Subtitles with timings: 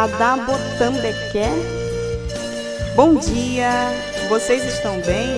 [0.00, 1.50] Adabotambequé.
[2.96, 3.70] Bom dia,
[4.30, 5.28] vocês estão bem?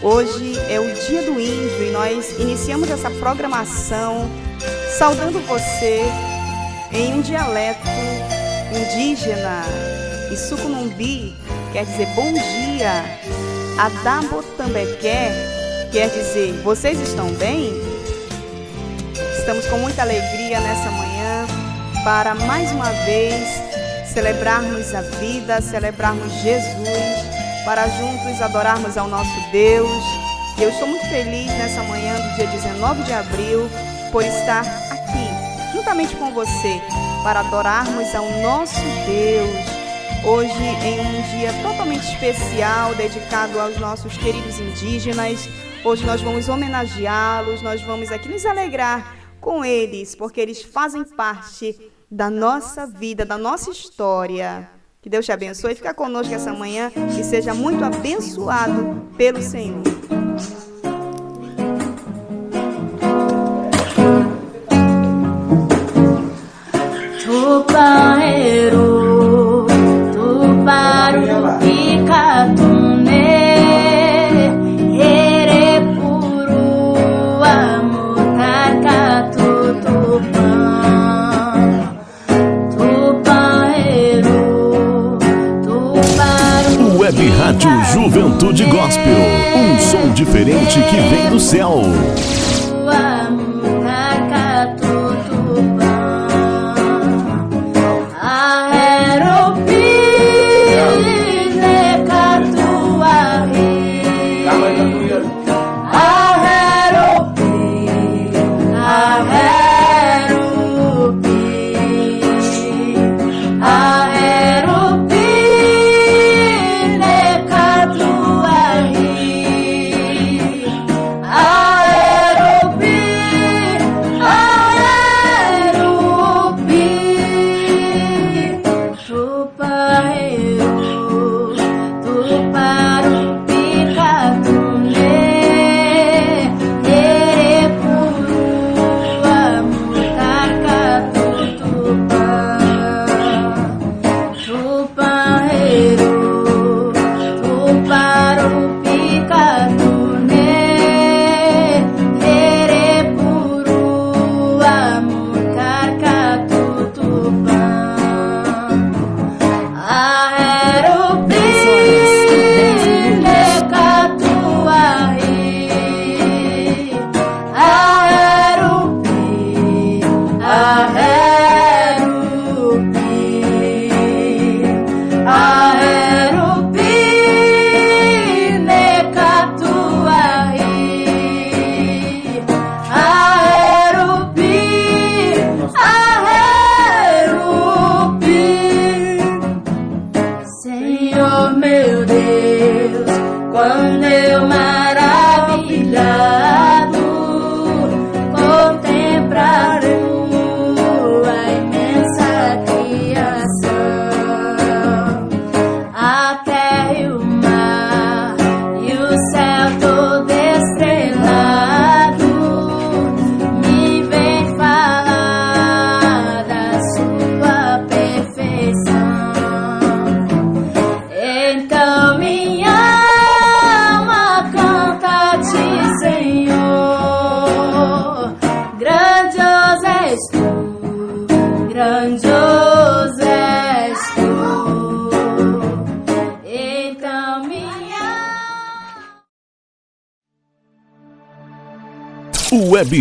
[0.00, 4.26] Hoje é o Dia do Índio e nós iniciamos essa programação
[4.96, 6.00] saudando você
[6.92, 7.86] em um dialeto
[8.72, 9.62] indígena.
[10.32, 11.36] Isucunumbi
[11.70, 13.04] quer dizer bom dia.
[13.76, 15.30] Adabotambequé
[15.92, 17.74] quer dizer vocês estão bem?
[19.38, 21.07] Estamos com muita alegria nessa manhã
[22.08, 23.46] para mais uma vez
[24.06, 26.88] celebrarmos a vida, celebrarmos Jesus,
[27.66, 30.02] para juntos adorarmos ao nosso Deus.
[30.56, 33.68] E eu estou muito feliz nessa manhã do dia 19 de abril
[34.10, 36.80] por estar aqui juntamente com você
[37.22, 40.24] para adorarmos ao nosso Deus.
[40.24, 45.46] Hoje, em um dia totalmente especial, dedicado aos nossos queridos indígenas,
[45.84, 51.87] hoje nós vamos homenageá-los, nós vamos aqui nos alegrar com eles, porque eles fazem parte
[52.10, 54.68] da nossa vida, da nossa história.
[55.00, 55.74] Que Deus te abençoe.
[55.74, 59.82] Fica conosco essa manhã e seja muito abençoado pelo Senhor.
[90.18, 91.80] Diferente que vem do céu.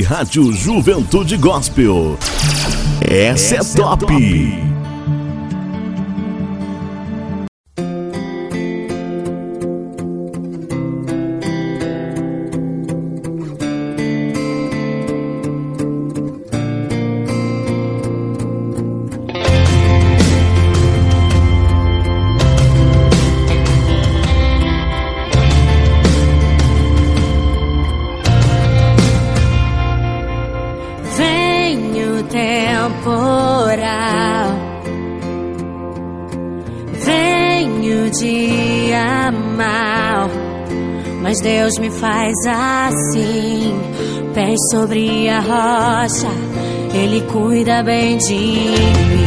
[0.07, 2.17] Rádio Juventude Gospel.
[3.01, 4.05] Essa, é top.
[4.05, 4.66] Vem o
[32.29, 33.77] temporal,
[37.05, 40.29] vem o dia mal,
[41.21, 43.73] mas Deus me faz assim,
[44.33, 46.29] pés sobre a rocha
[46.93, 49.26] Ele cuida bem de mim.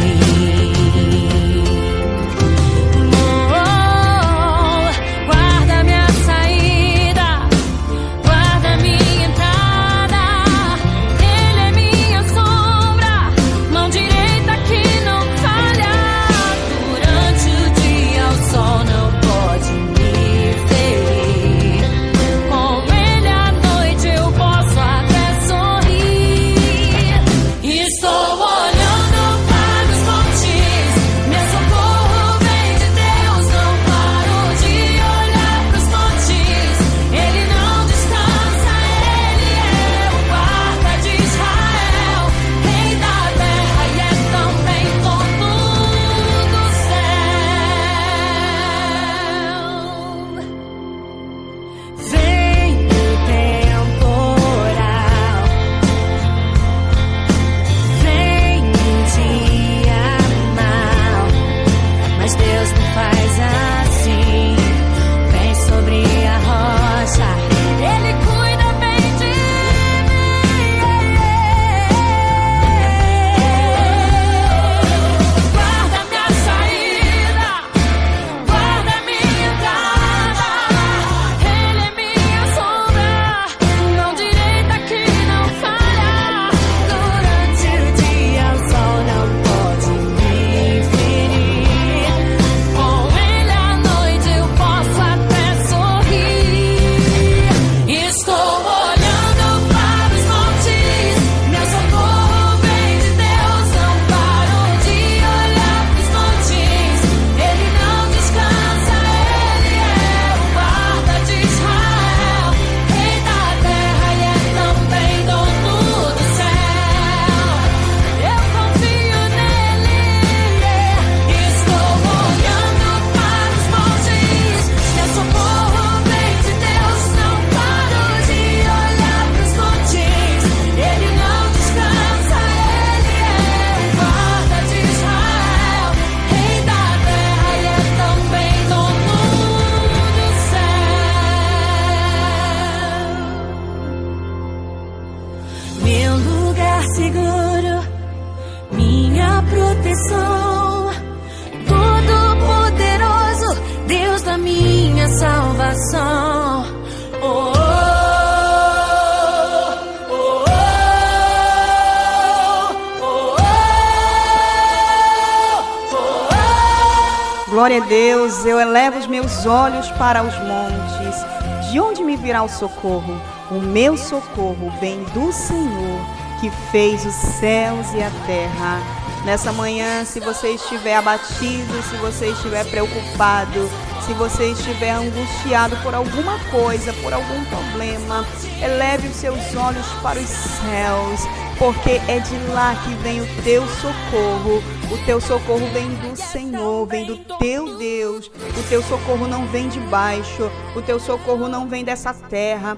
[169.40, 171.70] Os olhos para os montes.
[171.70, 173.18] De onde me virá o socorro?
[173.50, 176.00] O meu socorro vem do Senhor,
[176.40, 178.82] que fez os céus e a terra.
[179.24, 183.70] Nessa manhã, se você estiver abatido, se você estiver preocupado,
[184.06, 188.26] se você estiver angustiado por alguma coisa, por algum problema,
[188.62, 191.20] eleve os seus olhos para os céus,
[191.58, 194.62] porque é de lá que vem o teu socorro.
[194.90, 198.30] O teu socorro vem do Senhor, vem do teu Deus.
[198.60, 202.76] O teu socorro não vem de baixo, o teu socorro não vem dessa terra.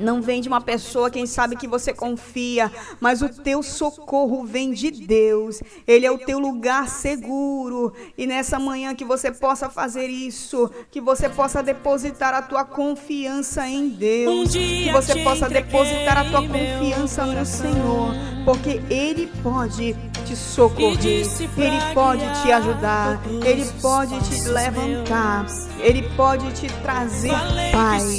[0.00, 4.72] Não vem de uma pessoa, quem sabe que você confia, mas o teu socorro vem
[4.72, 5.60] de Deus.
[5.86, 7.92] Ele é o teu lugar seguro.
[8.16, 13.66] E nessa manhã que você possa fazer isso, que você possa depositar a tua confiança
[13.66, 20.36] em Deus, que você possa depositar a tua confiança no Senhor, porque ele pode te
[20.36, 21.26] socorrer,
[21.56, 25.46] ele pode te ajudar, ele pode te levantar,
[25.78, 27.32] ele pode te trazer
[27.72, 28.18] paz.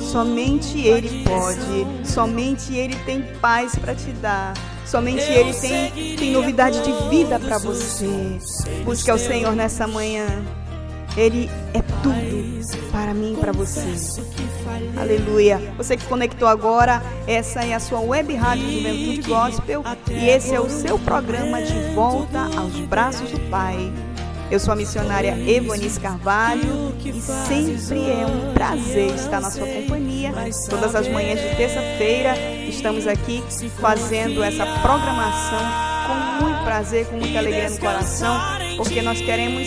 [0.00, 4.54] Somente ele pode, somente ele tem paz para te dar.
[4.86, 8.38] Somente Ele tem, tem novidade de vida para você.
[8.84, 10.26] Busque ao Senhor nessa manhã.
[11.16, 13.80] Ele é tudo para mim e para você.
[14.96, 15.60] Aleluia.
[15.76, 20.60] Você que conectou agora, essa é a sua web rádio Juventude Gospel e esse é
[20.60, 23.92] o seu programa de volta aos braços do Pai.
[24.54, 30.32] Eu sou a missionária Evanice Carvalho e sempre é um prazer estar na sua companhia.
[30.70, 32.36] Todas as manhãs de terça-feira
[32.68, 33.42] estamos aqui
[33.80, 35.58] fazendo essa programação
[36.06, 38.40] com muito prazer, com muita alegria no coração,
[38.76, 39.66] porque nós queremos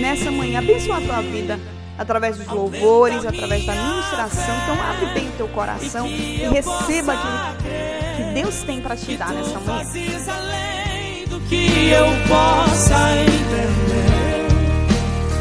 [0.00, 1.60] nessa manhã abençoar a tua vida
[1.98, 4.56] através dos louvores, através da ministração.
[4.62, 9.34] Então abre bem o teu coração e receba aquilo que Deus tem para te dar
[9.34, 9.84] nessa manhã.
[11.46, 14.03] que eu possa entender.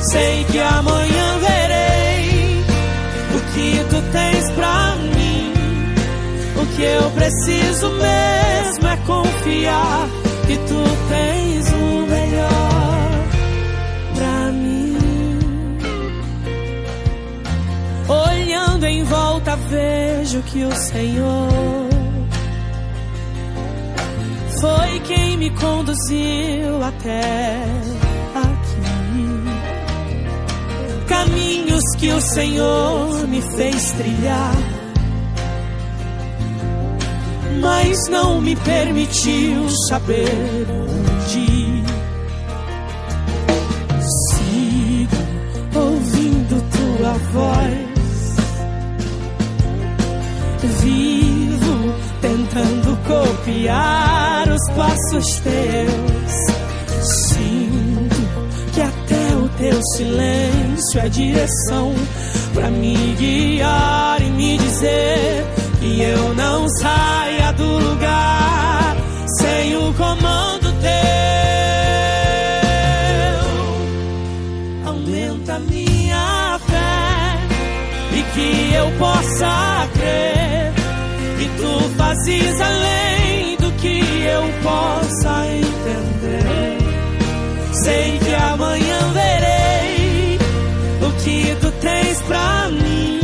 [0.04, 2.60] Sei que amanhã verei
[3.36, 5.54] o que tu tens pra mim,
[6.62, 10.08] o que eu preciso mesmo é confiar
[10.46, 13.10] que tu tens o melhor
[14.16, 14.98] pra mim.
[18.10, 21.88] Olhando em volta, vejo que o Senhor
[24.60, 28.03] foi quem me conduziu até
[31.14, 34.84] Caminhos que o Senhor me fez trilhar
[37.64, 41.84] mas não me permitiu saber onde.
[44.30, 45.16] Sigo
[45.74, 48.36] ouvindo tua voz,
[50.82, 56.63] vivo tentando copiar os passos teus.
[59.64, 61.96] Teu silêncio é direção
[62.54, 65.46] para me guiar e me dizer
[65.80, 68.98] que eu não saia do lugar
[69.40, 70.92] sem o comando teu.
[74.86, 77.38] Aumenta minha fé
[78.18, 80.74] e que eu possa crer
[81.40, 86.83] que tu fazes além do que eu possa entender.
[87.84, 90.40] Sei que amanhã verei
[91.02, 93.20] o que tu tens pra mim.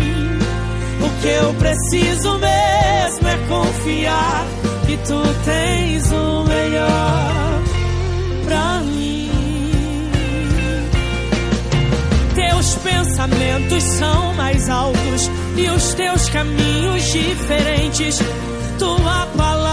[0.99, 4.45] O que eu preciso mesmo é confiar
[4.85, 7.61] que tu tens o melhor
[8.43, 9.31] pra mim.
[12.35, 18.19] Teus pensamentos são mais altos e os teus caminhos diferentes.
[18.77, 19.68] Tua palavra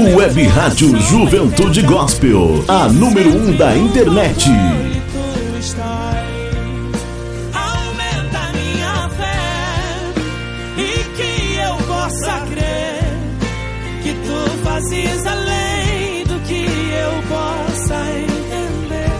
[0.00, 4.48] Web Rádio Juventude Gospel, a número um da internet.
[7.52, 10.12] Aumenta minha fé
[10.78, 13.02] e que eu possa crer
[14.02, 19.12] que tu fazes além do que eu possa entender.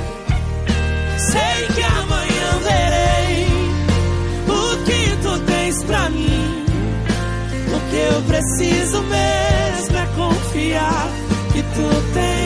[1.18, 3.46] Sei que amanhã verei
[4.48, 6.64] o que tu tens pra mim.
[7.68, 9.49] O que eu preciso mesmo
[10.50, 11.08] confiar
[11.52, 12.39] que tu tens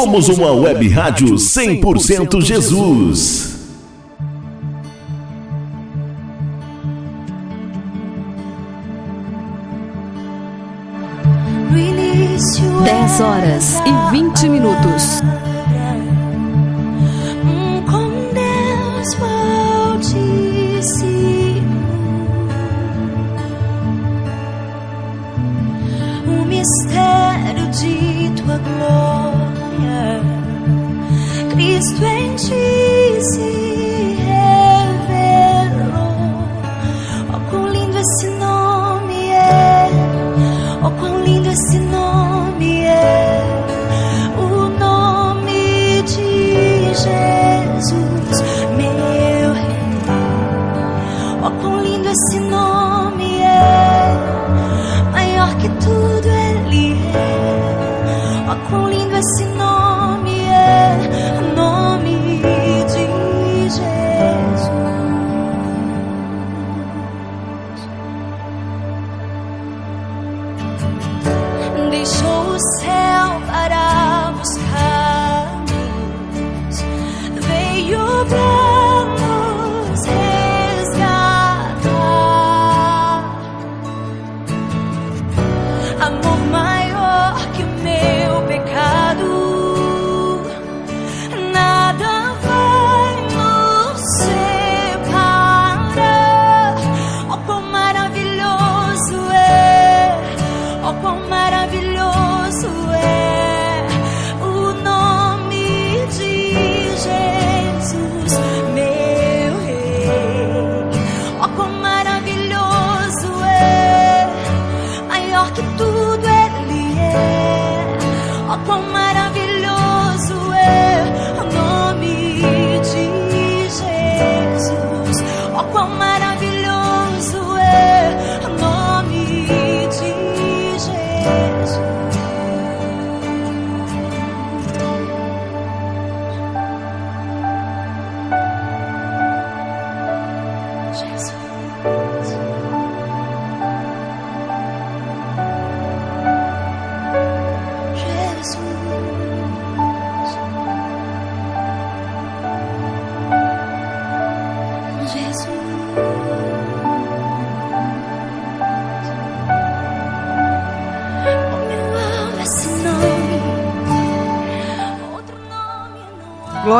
[0.00, 3.54] Somos uma web rádio 100% Jesus.
[12.82, 15.19] 10 horas e 20 minutos.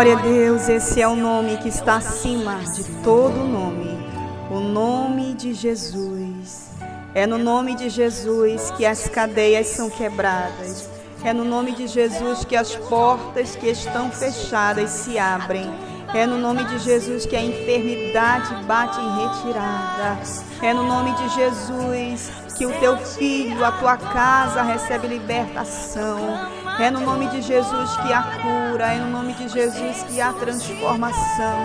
[0.00, 4.02] Glória a Deus, esse é o nome que está acima de todo nome,
[4.50, 6.70] o nome de Jesus.
[7.14, 10.88] É no nome de Jesus que as cadeias são quebradas.
[11.22, 15.70] É no nome de Jesus que as portas que estão fechadas se abrem.
[16.14, 20.18] É no nome de Jesus que a enfermidade bate em retirada.
[20.62, 26.59] É no nome de Jesus que o teu filho, a tua casa recebe libertação.
[26.80, 30.32] É no nome de Jesus que há cura, é no nome de Jesus que há
[30.32, 31.58] transformação.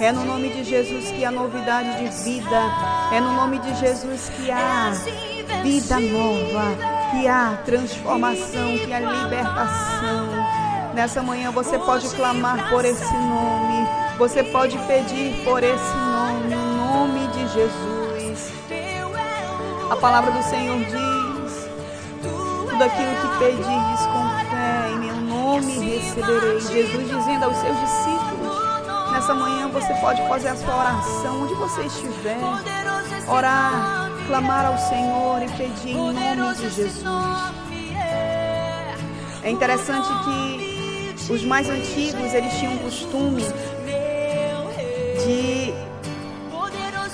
[0.00, 2.62] É no nome de Jesus que há novidade de vida.
[3.12, 4.90] É no nome de Jesus que há
[5.62, 6.74] vida nova,
[7.12, 10.28] que há transformação, que há libertação.
[10.92, 13.86] Nessa manhã você pode clamar por esse nome.
[14.18, 18.52] Você pode pedir por esse nome, o nome de Jesus.
[19.88, 21.68] A palavra do Senhor diz:
[22.22, 24.47] tudo aquilo que pedires com
[25.48, 26.60] nome receberei.
[26.60, 31.82] Jesus dizendo aos seus discípulos: nessa manhã você pode fazer a sua oração onde você
[31.82, 32.38] estiver,
[33.26, 37.04] orar, clamar ao Senhor e pedir em nome de Jesus.
[39.42, 43.42] É interessante que os mais antigos eles tinham o costume
[45.24, 45.74] de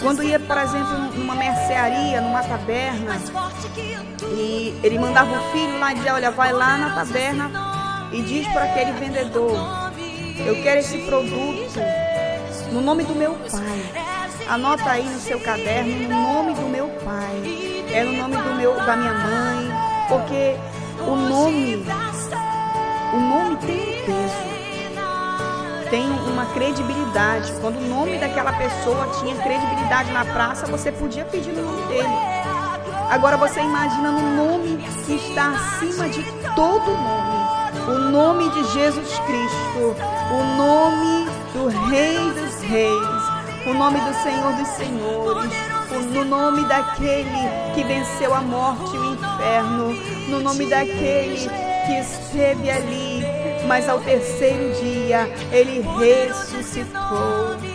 [0.00, 3.18] quando ia, por exemplo, numa mercearia, numa taberna,
[4.36, 7.73] e ele mandava o filho lá e dizia, olha, vai lá na taberna
[8.14, 9.56] e diz para aquele vendedor,
[10.46, 11.80] eu quero esse produto
[12.72, 14.04] no nome do meu pai.
[14.48, 17.84] Anota aí no seu caderno, no nome do meu pai.
[17.92, 19.68] É no nome do meu, da minha mãe,
[20.08, 20.56] porque
[21.00, 21.84] o nome,
[23.12, 24.54] o nome tem um peso
[25.90, 27.52] tem uma credibilidade.
[27.60, 32.08] Quando o nome daquela pessoa tinha credibilidade na praça, você podia pedir no nome dele.
[33.10, 36.24] Agora você imagina no nome que está acima de
[36.56, 37.43] todo nome,
[37.86, 39.96] o nome de Jesus Cristo,
[40.32, 45.52] o nome do Rei dos Reis, o nome do Senhor dos Senhores,
[46.12, 49.94] no nome daquele que venceu a morte e o inferno,
[50.28, 51.48] no nome daquele
[51.86, 57.73] que esteve ali mas ao terceiro dia ele ressuscitou.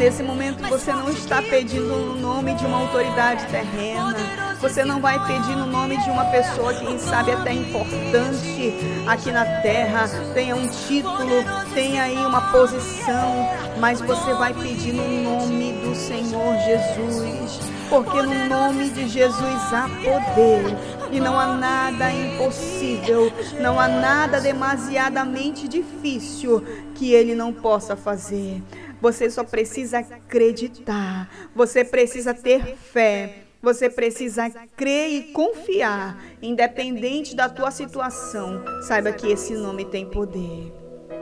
[0.00, 4.16] Nesse momento você não está pedindo o nome de uma autoridade terrena.
[4.58, 8.74] Você não vai pedir no nome de uma pessoa, quem sabe até importante
[9.06, 13.46] aqui na terra, tenha um título, tenha aí uma posição,
[13.78, 17.60] mas você vai pedir no nome do Senhor Jesus,
[17.90, 20.78] porque no nome de Jesus há poder
[21.12, 28.62] e não há nada impossível, não há nada demasiadamente difícil que ele não possa fazer.
[29.00, 33.44] Você só precisa acreditar, você precisa ter fé.
[33.62, 38.64] Você precisa crer e confiar, independente da tua situação.
[38.80, 40.72] Saiba que esse nome tem poder.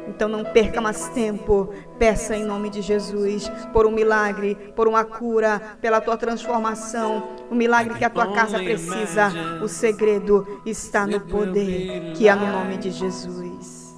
[0.08, 1.72] Então não perca mais tempo.
[1.98, 7.28] Peça em nome de Jesus por um milagre, por uma cura, pela tua transformação.
[7.50, 9.30] O milagre que a tua casa precisa.
[9.62, 13.96] O segredo está no poder que há no nome de Jesus.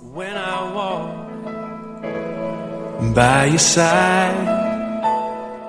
[3.00, 4.36] By your side,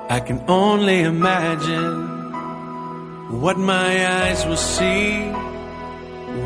[0.09, 2.09] I can only imagine
[3.39, 5.31] what my eyes will see.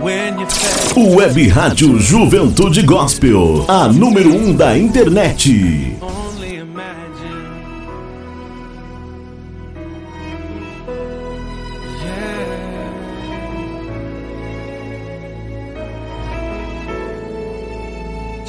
[0.01, 5.49] Web Rádio Juventude Gospel, a número 1 um da internet.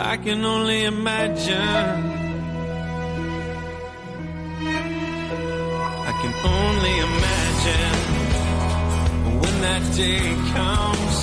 [0.00, 1.56] I can only imagine.
[6.10, 7.98] I can only imagine
[9.40, 10.22] when that day
[10.54, 11.16] comes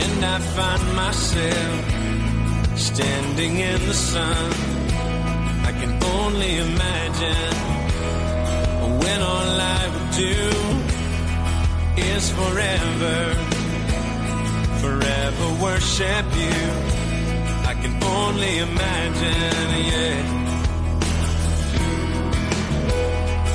[0.00, 4.52] and I find myself standing in the sun.
[5.64, 7.54] I can only imagine
[9.00, 10.40] when all I would do
[12.12, 13.34] is forever,
[14.82, 16.95] forever worship you.
[17.76, 20.22] I can only imagine, yeah.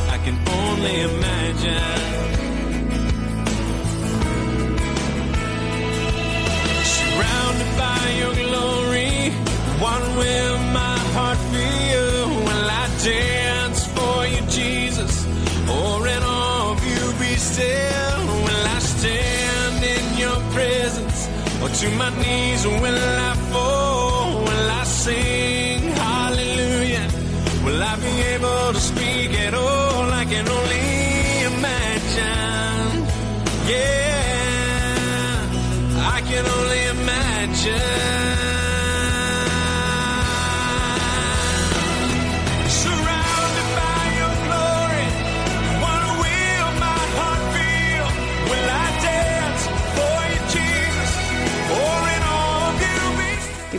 [0.09, 2.01] I can only imagine.
[6.95, 9.31] Surrounded by your glory,
[9.81, 12.29] what will my heart feel?
[12.45, 15.25] Will I dance for you, Jesus?
[15.67, 18.19] Or in awe of you be still?
[18.45, 21.27] Will I stand in your presence?
[21.61, 23.80] Or to my knees will I fall?
[25.01, 27.07] Sing hallelujah?
[27.65, 30.11] Will I be able to speak at all?
[30.13, 33.07] I can only imagine.
[33.67, 35.39] Yeah,
[36.15, 38.50] I can only imagine.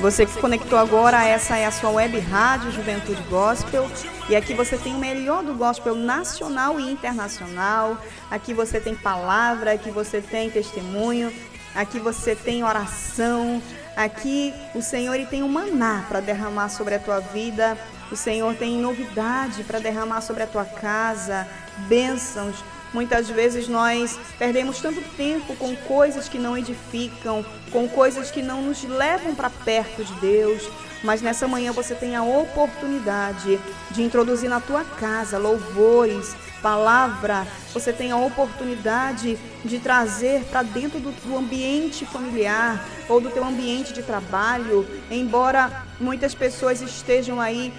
[0.02, 3.88] Você que conectou agora, essa é a sua web rádio Juventude Gospel.
[4.28, 7.96] E aqui você tem o melhor do gospel nacional e internacional.
[8.28, 11.32] Aqui você tem palavra, aqui você tem testemunho,
[11.72, 13.62] aqui você tem oração.
[13.94, 17.78] Aqui o Senhor ele tem um maná para derramar sobre a tua vida.
[18.10, 21.46] O Senhor tem novidade para derramar sobre a tua casa,
[21.86, 22.56] bênçãos.
[22.92, 28.62] Muitas vezes nós perdemos tanto tempo com coisas que não edificam, com coisas que não
[28.62, 30.68] nos levam para perto de Deus.
[31.02, 33.58] Mas nessa manhã você tem a oportunidade
[33.90, 37.46] de introduzir na tua casa louvores, palavra.
[37.72, 43.44] Você tem a oportunidade de trazer para dentro do, do ambiente familiar ou do teu
[43.44, 44.86] ambiente de trabalho.
[45.10, 47.72] Embora muitas pessoas estejam aí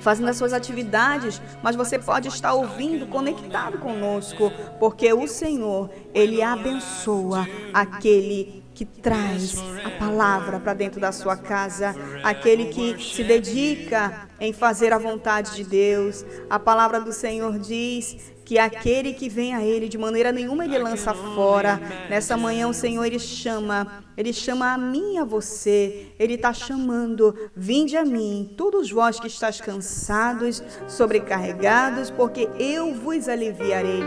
[0.00, 6.42] fazendo as suas atividades, mas você pode estar ouvindo, conectado conosco, porque o Senhor, ele
[6.42, 14.28] abençoa aquele que traz a palavra para dentro da sua casa, aquele que se dedica
[14.38, 16.24] em fazer a vontade de Deus.
[16.48, 20.78] A palavra do Senhor diz que aquele que vem a ele de maneira nenhuma ele
[20.78, 21.78] lança fora.
[22.08, 26.06] Nessa manhã o Senhor ele chama, ele chama a mim e a você.
[26.18, 33.28] Ele está chamando, vinde a mim, todos vós que estáis cansados, sobrecarregados, porque eu vos
[33.28, 34.02] aliviarei.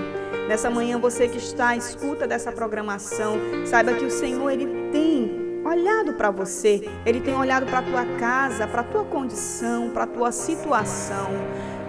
[0.50, 5.40] Nessa manhã você que está à escuta dessa programação, saiba que o Senhor ele tem
[5.64, 10.06] olhado para você, ele tem olhado para a tua casa, para a tua condição, para
[10.06, 11.30] a tua situação.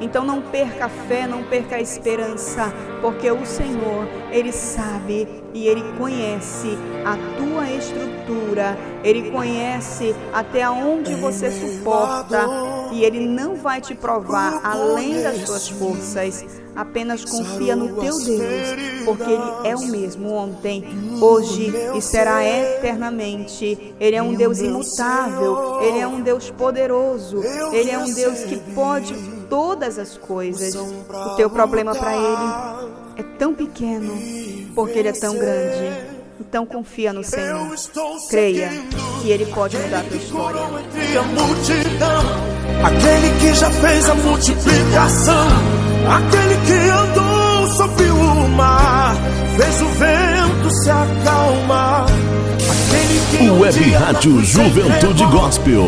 [0.03, 5.69] Então não perca a fé, não perca a esperança, porque o Senhor, ele sabe e
[5.69, 12.49] ele conhece a tua estrutura, ele conhece até onde você suporta
[12.93, 16.45] e ele não vai te provar além das tuas forças.
[16.75, 20.83] Apenas confia no teu Deus, porque Ele é o mesmo ontem,
[21.21, 23.95] hoje e será eternamente.
[24.01, 28.57] Ele é um Deus imutável, Ele é um Deus poderoso, Ele é um Deus que
[28.75, 29.15] pode
[29.53, 30.75] todas as coisas.
[30.75, 34.15] O teu problema para Ele é tão pequeno,
[34.75, 35.93] porque Ele é tão grande.
[36.41, 37.69] Então confia no Senhor.
[38.31, 38.71] Creia
[39.21, 40.61] que Ele pode mudar a tua história.
[42.83, 45.49] aquele que já fez a multiplicação,
[46.09, 49.15] aquele que andou sobre o mar,
[49.59, 52.07] fez o vento se acalmar.
[53.41, 55.85] Um Web Rádio Juventude Gospel.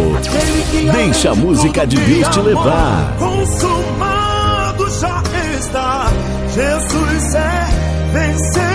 [0.93, 3.15] Deixa a música de Deus te levar.
[3.19, 5.23] Consumado já
[5.59, 6.07] está,
[6.55, 7.67] Jesus é
[8.13, 8.74] vencedor.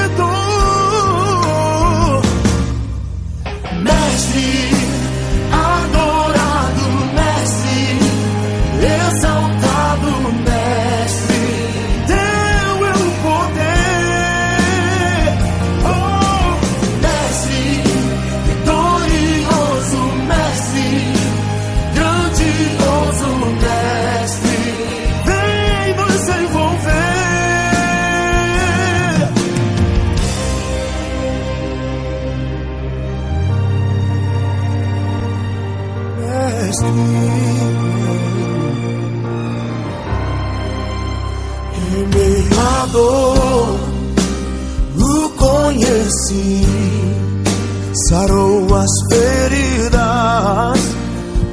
[48.09, 50.79] Sarou as feridas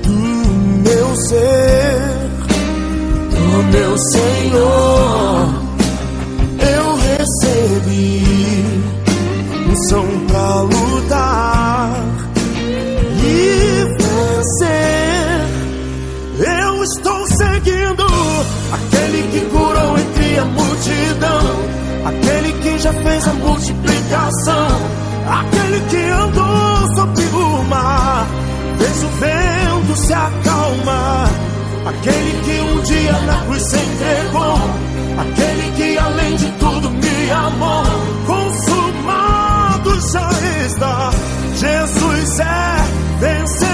[0.05, 1.99] do meu ser,
[3.31, 5.49] do meu Senhor.
[6.59, 8.25] Eu recebi
[9.69, 12.03] unção pra lutar
[13.23, 15.43] e vencer.
[16.39, 18.07] Eu estou seguindo
[18.73, 21.45] aquele que curou entre a multidão,
[22.07, 25.07] aquele que já fez a multiplicação
[27.69, 28.27] mar,
[28.79, 31.31] vejo o vento se acalmar.
[31.87, 34.59] Aquele que um dia na cruz se entregou,
[35.19, 37.85] aquele que além de tudo me amou,
[38.27, 40.31] consumado já
[40.67, 41.11] está.
[41.55, 43.66] Jesus é vencedor.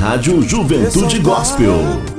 [0.00, 2.15] Rádio Juventude Gospel.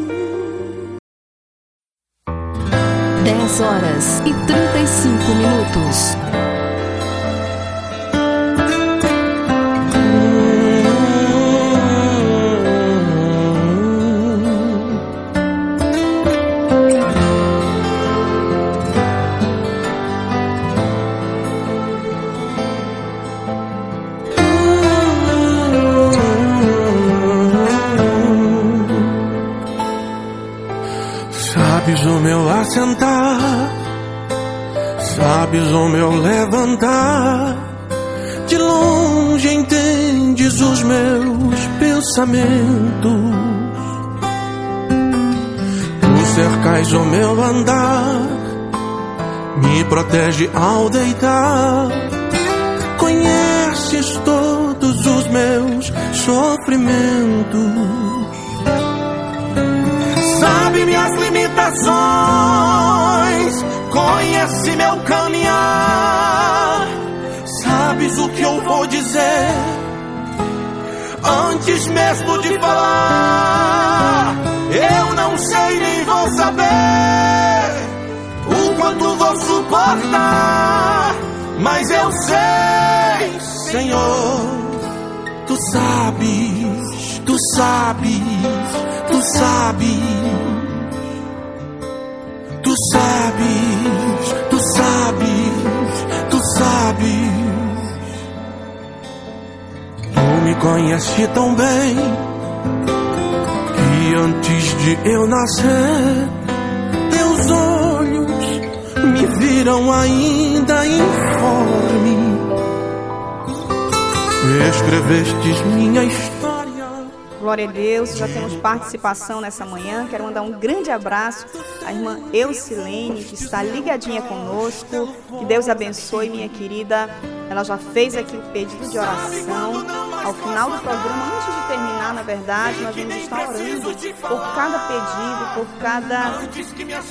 [118.17, 120.08] já temos participação nessa manhã.
[120.10, 121.45] Quero mandar um grande abraço
[121.86, 125.13] à irmã Eucilene, que está ligadinha conosco.
[125.38, 127.10] Que Deus abençoe, minha querida.
[127.49, 129.86] Ela já fez aqui o pedido de oração.
[130.25, 133.82] Ao final do programa, antes de terminar, na verdade, nós vamos estar orando
[134.19, 136.32] por cada pedido, por cada,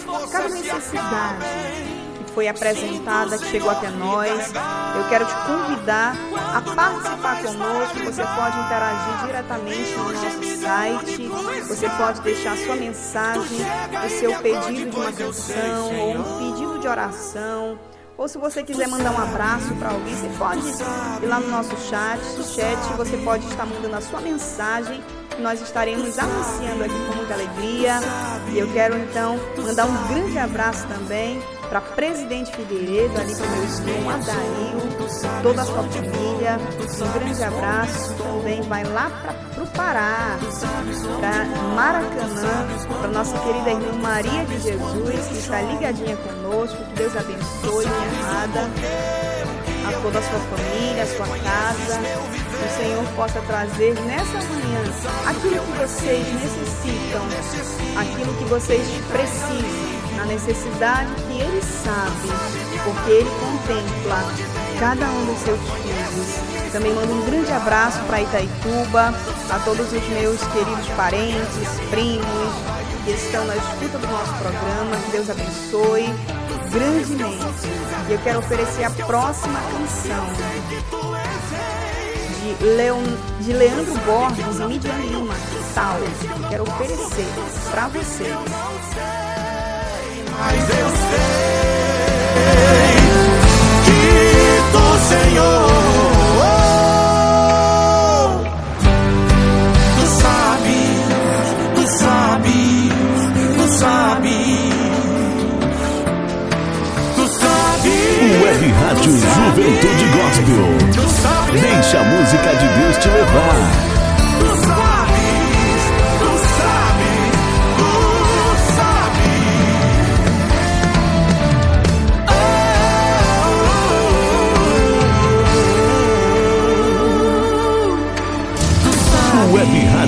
[0.05, 1.45] por cada necessidade
[2.27, 4.53] que foi apresentada, que chegou até nós.
[4.97, 6.17] Eu quero te convidar
[6.55, 7.99] a participar conosco.
[8.05, 11.29] Você pode interagir diretamente no nosso site.
[11.69, 13.59] Você pode deixar sua mensagem,
[14.05, 17.79] o seu pedido de uma canção ou um pedido de oração.
[18.17, 20.67] Ou se você quiser mandar um abraço para alguém, você pode
[21.23, 25.05] ir lá no nosso chat, no chat, você pode estar mandando a sua mensagem.
[25.39, 28.01] Nós estaremos anunciando aqui com muita alegria.
[28.51, 33.51] E eu quero então mandar um grande abraço também para Presidente Figueiredo, ali para o
[33.51, 36.59] meu irmão Adail, toda a sua família.
[36.59, 38.15] Um grande abraço.
[38.15, 40.39] Também vai lá para o Pará,
[41.21, 42.67] para Maracanã,
[43.01, 46.77] para nossa querida irmã Maria de Jesus, que está ligadinha conosco.
[46.77, 48.71] Que Deus abençoe, minha amada,
[49.89, 52.01] a toda a sua família, a sua casa.
[52.57, 54.83] Que o Senhor possa trazer nessa manhã
[55.29, 59.86] aquilo que vocês necessitam, aquilo que vocês precisam
[60.27, 62.29] necessidade que Ele sabe,
[62.85, 64.25] porque Ele contempla
[64.79, 66.73] cada um dos seus filhos.
[66.73, 69.15] Também mando um grande abraço para Itaituba,
[69.51, 72.53] a todos os meus queridos parentes, primos
[73.05, 74.97] que estão na escuta do nosso programa.
[75.05, 76.13] Que Deus abençoe
[76.71, 77.69] grandemente.
[78.09, 80.27] E eu quero oferecer a próxima canção
[82.59, 83.03] de, Leon,
[83.41, 85.35] de Leandro Borges e Midian Lima,
[85.75, 85.97] tal?
[86.49, 87.27] Quero oferecer
[87.71, 89.36] para vocês.
[90.39, 91.27] Mas eu sei
[93.87, 94.03] que
[94.73, 95.69] tu, Senhor,
[99.97, 100.97] tu sabes,
[101.75, 102.93] tu sabes,
[103.57, 104.51] tu sabes,
[107.15, 107.97] tu sabes.
[108.43, 110.69] Web Rádio Juventude Gospel.
[111.53, 113.96] Deixa a música de Deus te levar.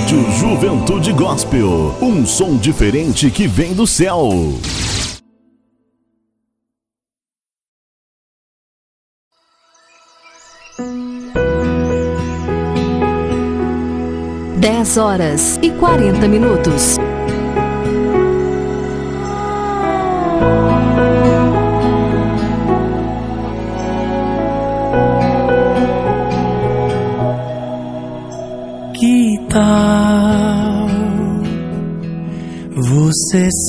[0.09, 1.95] Rádio Juventude Gospel.
[2.01, 4.31] Um som diferente que vem do céu.
[14.57, 16.98] Dez horas e quarenta minutos.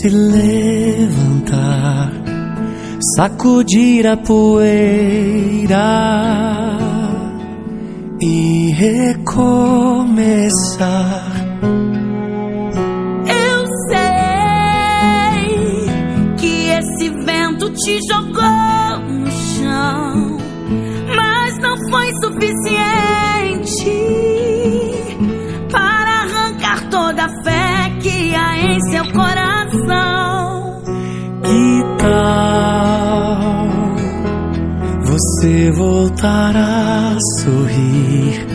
[0.01, 2.11] Se levantar,
[3.17, 5.77] sacudir a poeira
[8.19, 9.61] e recomeçar?
[13.27, 13.99] Eu sei
[16.39, 20.39] que esse vento te jogou no chão,
[21.15, 23.85] mas não foi suficiente
[25.71, 29.50] para arrancar toda a fé que há em seu coração.
[35.41, 38.47] Você voltar a sorrir?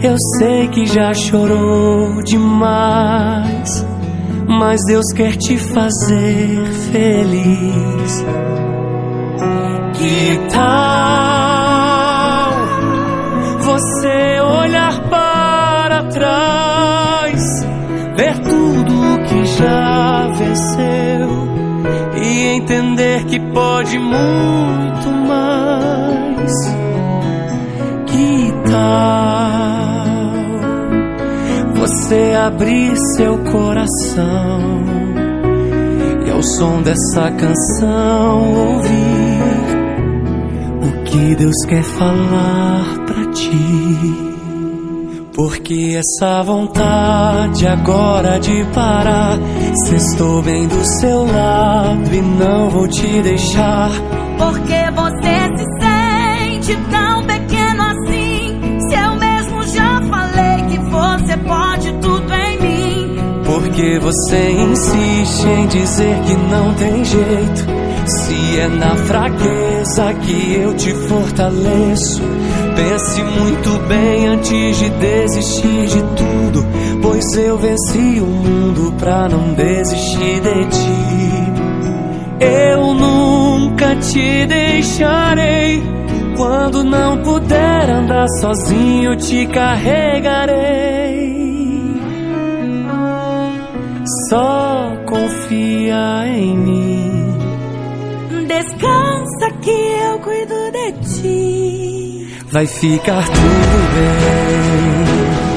[0.00, 3.84] Eu sei que já chorou demais,
[4.46, 8.24] mas Deus quer te fazer feliz.
[9.94, 10.92] Que tal
[13.60, 17.42] você olhar para trás,
[18.16, 21.21] ver tudo que já venceu
[22.42, 26.52] entender que pode muito mais?
[28.06, 29.02] Que tal
[31.74, 34.60] você abrir seu coração
[36.26, 39.42] e ao som dessa canção ouvir
[40.82, 44.31] o que Deus quer falar pra ti?
[45.34, 49.38] Porque essa vontade agora de parar,
[49.86, 53.90] se estou bem do seu lado e não vou te deixar.
[54.36, 58.78] Porque você se sente tão pequeno assim.
[58.80, 63.16] Se eu mesmo já falei que você pode tudo em mim.
[63.46, 67.66] Porque você insiste em dizer que não tem jeito.
[68.04, 72.22] Se é na fraqueza que eu te fortaleço.
[72.74, 76.66] Pense muito bem antes de desistir de tudo.
[77.02, 81.12] Pois eu venci o mundo pra não desistir de ti.
[82.40, 85.82] Eu nunca te deixarei.
[86.36, 91.12] Quando não puder andar sozinho, te carregarei.
[94.28, 97.38] Só confia em mim.
[98.48, 100.01] Descansa que
[102.52, 105.51] Vai ficar tudo bem.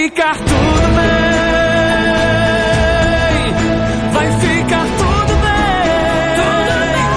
[0.00, 1.20] ficar tudo bem.
[4.12, 5.82] Vai ficar tudo bem.
[6.40, 7.10] Tudo bem.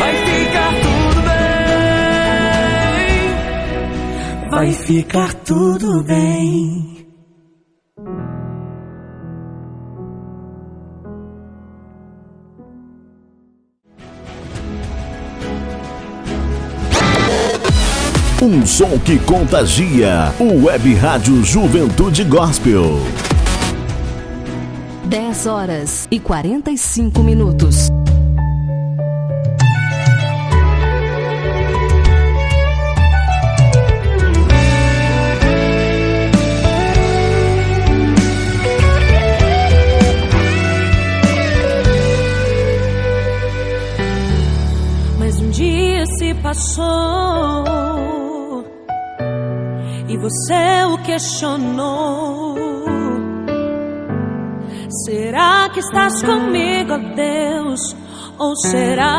[0.00, 1.20] Vai ficar tudo
[4.34, 4.50] bem.
[4.50, 6.79] Vai ficar tudo bem.
[18.60, 20.34] um som que contagia.
[20.38, 23.00] O Web Rádio Juventude Gospel.
[25.06, 27.88] 10 horas e 45 minutos.
[45.18, 47.69] Mas um dia se passou
[50.20, 52.54] você o questionou.
[55.04, 57.96] Será que estás comigo, Deus?
[58.38, 59.10] Ou será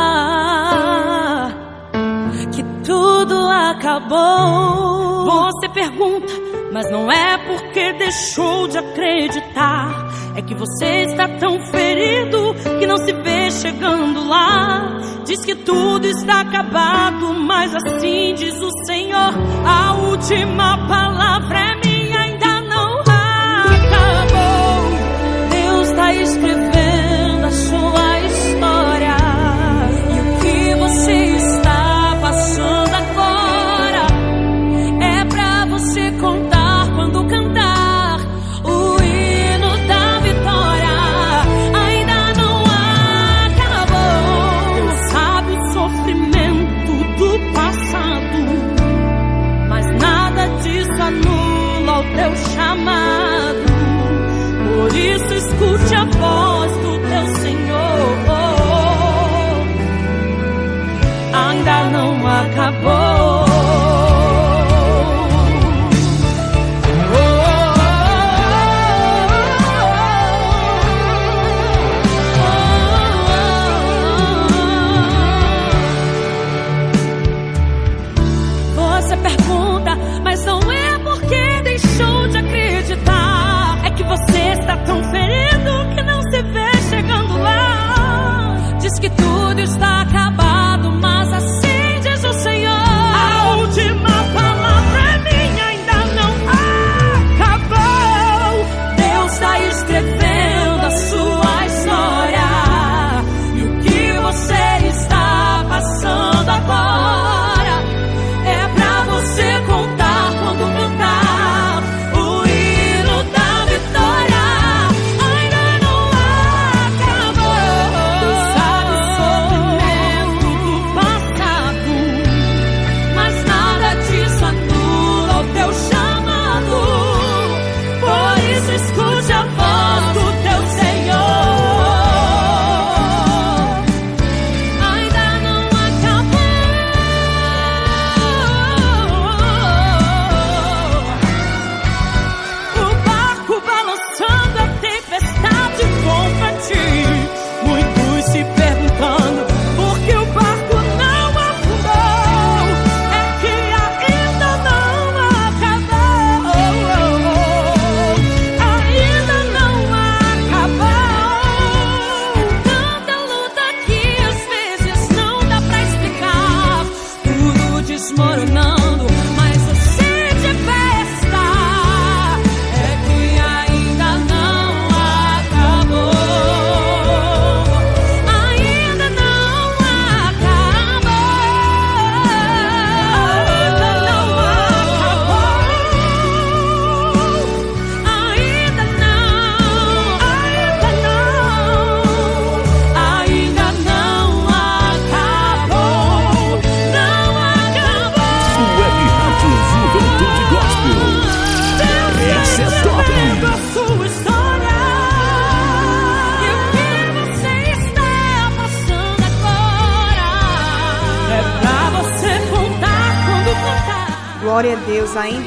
[2.52, 5.26] que tudo acabou?
[5.26, 6.34] Você pergunta,
[6.72, 10.11] mas não é porque deixou de acreditar.
[10.36, 14.98] É que você está tão ferido que não se vê chegando lá.
[15.26, 19.34] Diz que tudo está acabado, mas assim diz o Senhor:
[19.66, 21.91] a última palavra é minha.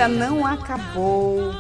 [0.05, 1.53] ainda não acabou.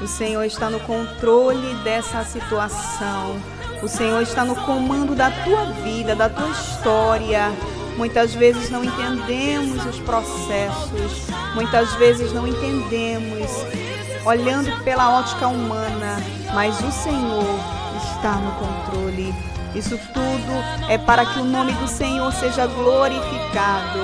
[0.00, 3.40] O Senhor está no controle dessa situação.
[3.82, 7.52] O Senhor está no comando da tua vida, da tua história.
[7.96, 13.50] Muitas vezes não entendemos os processos, muitas vezes não entendemos
[14.24, 16.16] olhando pela ótica humana,
[16.54, 17.44] mas o Senhor
[18.14, 19.34] está no controle.
[19.74, 23.98] Isso tudo é para que o nome do Senhor seja glorificado,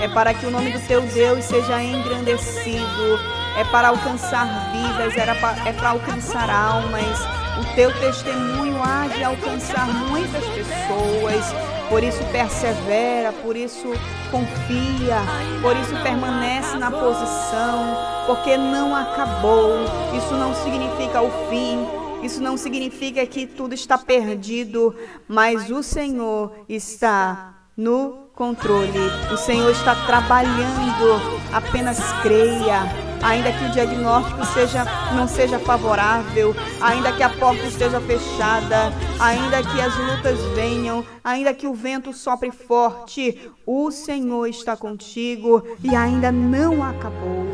[0.00, 3.18] é para que o nome do teu Deus seja engrandecido,
[3.56, 7.18] é para alcançar vidas, é para alcançar almas.
[7.58, 11.44] O teu testemunho há de alcançar muitas pessoas.
[11.88, 13.92] Por isso persevera, por isso
[14.30, 15.18] confia,
[15.62, 17.96] por isso permanece na posição,
[18.26, 19.84] porque não acabou.
[20.16, 21.86] Isso não significa o fim,
[22.24, 24.96] isso não significa que tudo está perdido,
[25.28, 28.98] mas o Senhor está no controle.
[29.32, 31.20] O Senhor está trabalhando.
[31.52, 33.03] Apenas creia.
[33.24, 39.62] Ainda que o diagnóstico seja, não seja favorável, ainda que a porta esteja fechada, ainda
[39.62, 45.96] que as lutas venham, ainda que o vento sopre forte, o Senhor está contigo e
[45.96, 47.46] ainda não acabou.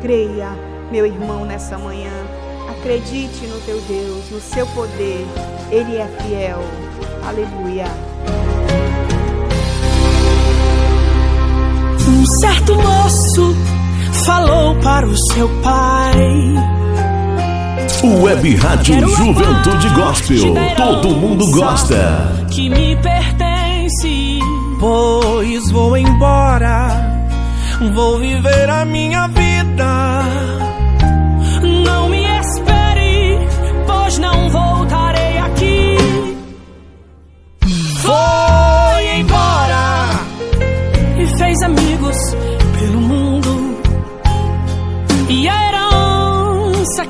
[0.00, 0.50] Creia,
[0.92, 2.12] meu irmão, nessa manhã.
[2.70, 5.26] Acredite no teu Deus, no seu poder.
[5.72, 6.60] Ele é fiel.
[7.26, 7.86] Aleluia.
[12.08, 13.75] Um certo moço
[14.26, 16.54] falou para o seu pai.
[18.22, 20.54] Web Rádio Quero Juventude Gospel.
[20.76, 22.46] Todo mundo gosta.
[22.50, 24.40] Que me pertence,
[24.80, 26.88] pois vou embora.
[27.94, 30.22] Vou viver a minha vida.
[31.84, 33.38] Não me espere,
[33.86, 35.96] pois não voltarei aqui.
[38.02, 40.10] Foi embora
[41.18, 42.16] e fez amigos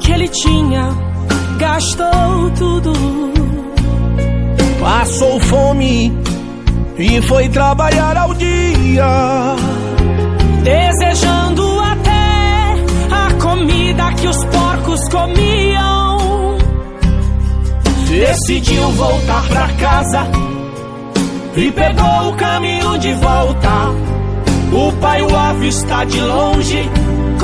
[0.00, 1.06] que ele tinha
[1.58, 2.92] gastou tudo.
[4.80, 6.12] Passou fome
[6.98, 9.56] e foi trabalhar ao dia,
[10.62, 12.74] desejando até
[13.10, 16.56] a comida que os porcos comiam.
[18.08, 20.26] Decidiu voltar pra casa
[21.56, 23.70] e pegou o caminho de volta.
[24.72, 26.90] O pai o avista de longe,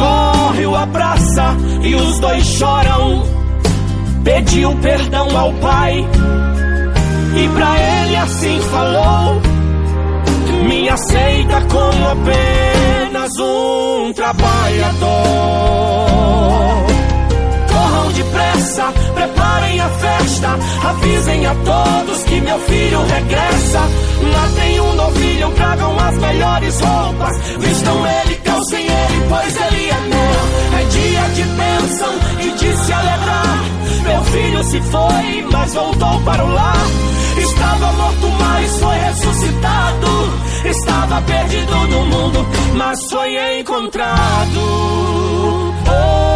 [0.02, 3.22] corre o abraça e os dois choram.
[4.24, 6.06] Pediu perdão ao pai
[7.36, 9.40] e pra ele assim falou:
[10.66, 15.22] Me aceita como apenas um trabalhador.
[18.32, 20.48] Depressa, preparem a festa,
[20.88, 23.80] avisem a todos que meu filho regressa.
[24.32, 30.80] Matem um novilho, tragam as melhores roupas, vistam ele, calcem ele, pois ele é meu.
[30.80, 33.64] É dia de bênção e de se alegrar.
[34.02, 36.86] Meu filho se foi, mas voltou para o lar.
[37.36, 40.32] Estava morto, mas foi ressuscitado.
[40.64, 44.60] Estava perdido no mundo, mas foi encontrado.
[45.86, 46.31] Oh,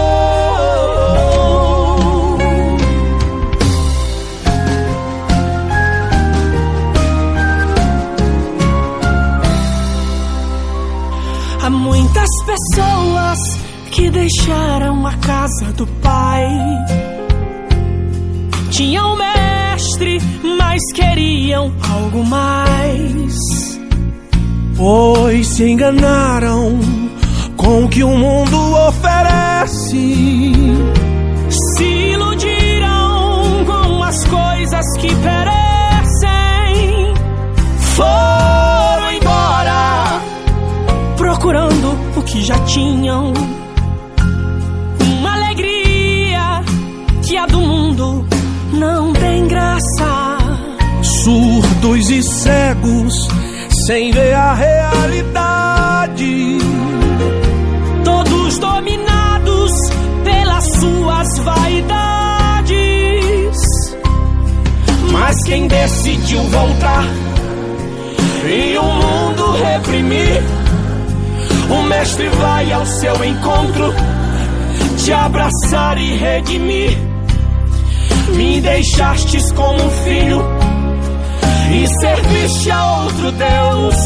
[11.77, 13.39] muitas pessoas
[13.91, 16.49] que deixaram a casa do pai.
[18.71, 20.21] Tinham mestre,
[20.59, 23.35] mas queriam algo mais.
[24.77, 26.79] Pois se enganaram
[27.57, 30.53] com o que o mundo oferece.
[31.49, 35.55] Se iludiram com as coisas que perecem.
[37.95, 38.76] Foram
[42.37, 43.33] que já tinham.
[45.01, 46.63] Uma alegria
[47.23, 48.25] que a do mundo
[48.73, 50.39] não tem graça.
[51.03, 53.15] Surdos e cegos,
[53.87, 56.59] sem ver a realidade.
[58.05, 59.73] Todos dominados
[60.23, 62.77] pelas suas vaidades.
[65.11, 67.05] Mas quem decidiu voltar
[68.47, 70.43] e o mundo reprimir,
[71.71, 73.95] o mestre vai ao seu encontro,
[75.03, 76.97] te abraçar e redimir.
[78.35, 80.43] Me deixastes como um filho
[81.71, 83.97] e serviste a outro Deus,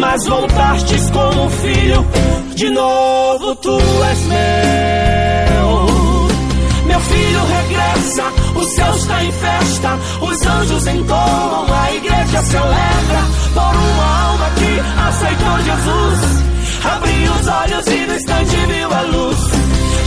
[0.00, 2.06] mas voltastes como um filho,
[2.54, 3.78] de novo tu
[4.10, 5.50] és meu.
[6.86, 13.22] Meu filho regressa, o céu está em festa, os anjos entoam, a igreja celebra
[13.54, 14.49] por uma alma
[15.08, 16.50] aceitou Jesus.
[16.84, 19.38] Abri os olhos e no instante viu a luz.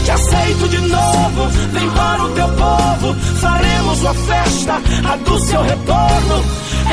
[0.04, 3.14] Te aceito de novo, vem para o teu povo.
[3.40, 6.44] Faremos uma festa, a do seu retorno.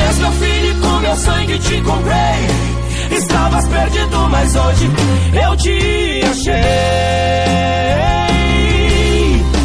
[0.08, 2.72] És meu filho com meu sangue te comprei.
[3.10, 4.90] Estavas perdido, mas hoje
[5.34, 6.52] eu te achei.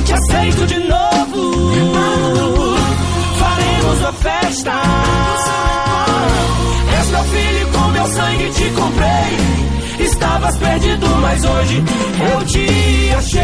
[0.05, 2.78] Te aceito de novo.
[3.39, 4.74] Faremos uma festa.
[6.99, 7.66] És meu filho
[8.18, 10.05] sangue te comprei.
[10.07, 11.84] Estavas perdido, mas hoje
[12.34, 12.68] eu te
[13.18, 13.41] achei.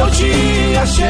[0.00, 1.04] Eu te achei.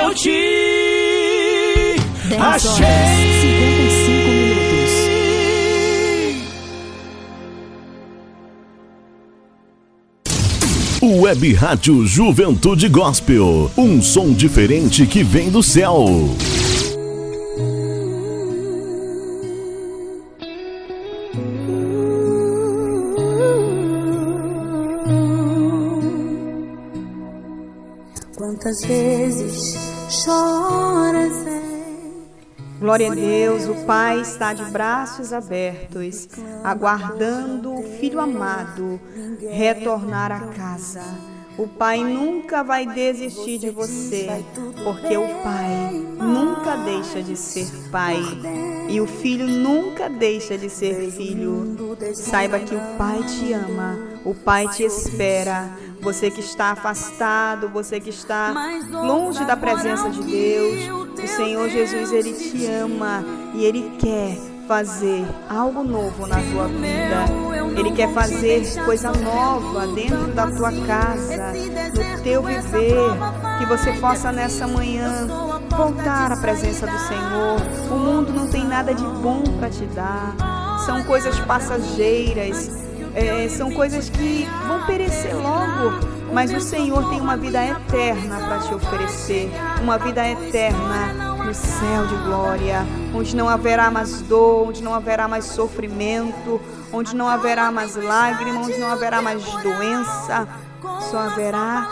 [0.00, 0.56] Eu te
[2.28, 3.35] 10 horas, achei.
[11.26, 13.68] Web Rádio Juventude Gospel.
[13.76, 16.06] Um som diferente que vem do céu.
[28.36, 29.74] Quantas vezes
[30.08, 31.55] choras
[32.78, 36.28] Glória a Deus, o Pai está de braços abertos,
[36.62, 39.00] aguardando o filho amado
[39.50, 41.02] retornar a casa.
[41.56, 44.44] O Pai nunca vai desistir de você,
[44.84, 48.20] porque o Pai nunca deixa de ser Pai
[48.90, 51.96] e o Filho nunca deixa de ser Filho.
[52.14, 55.70] Saiba que o Pai te ama, o Pai te espera.
[56.00, 58.54] Você que está afastado, você que está
[58.90, 63.24] longe da presença de Deus, o Senhor Jesus, Ele te ama
[63.54, 64.36] e Ele quer
[64.66, 67.46] fazer algo novo na tua vida.
[67.78, 72.96] Ele quer fazer coisa nova dentro da tua casa, no teu viver.
[73.58, 75.26] Que você possa nessa manhã
[75.76, 77.60] voltar à presença do Senhor.
[77.90, 80.34] O mundo não tem nada de bom para te dar.
[80.84, 82.70] São coisas passageiras,
[83.16, 86.16] é, são coisas que vão perecer logo.
[86.32, 89.50] Mas o Senhor tem uma vida eterna para te oferecer,
[89.80, 95.26] uma vida eterna no céu de glória, onde não haverá mais dor, onde não haverá
[95.26, 96.60] mais sofrimento,
[96.92, 100.46] onde não haverá mais lágrimas, onde não haverá mais doença,
[101.10, 101.88] só haverá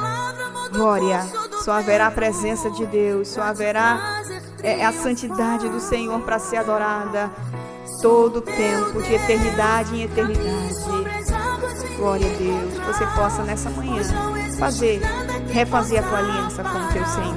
[0.73, 1.21] glória,
[1.65, 4.21] só haverá a presença de Deus, só haverá
[4.63, 7.31] é, a santidade do Senhor para ser adorada
[8.03, 11.04] todo o tempo, de eternidade em eternidade.
[12.05, 14.03] Glória a Deus, você possa nessa manhã
[14.59, 15.01] fazer,
[15.51, 17.35] refazer a tua aliança com o teu Senhor.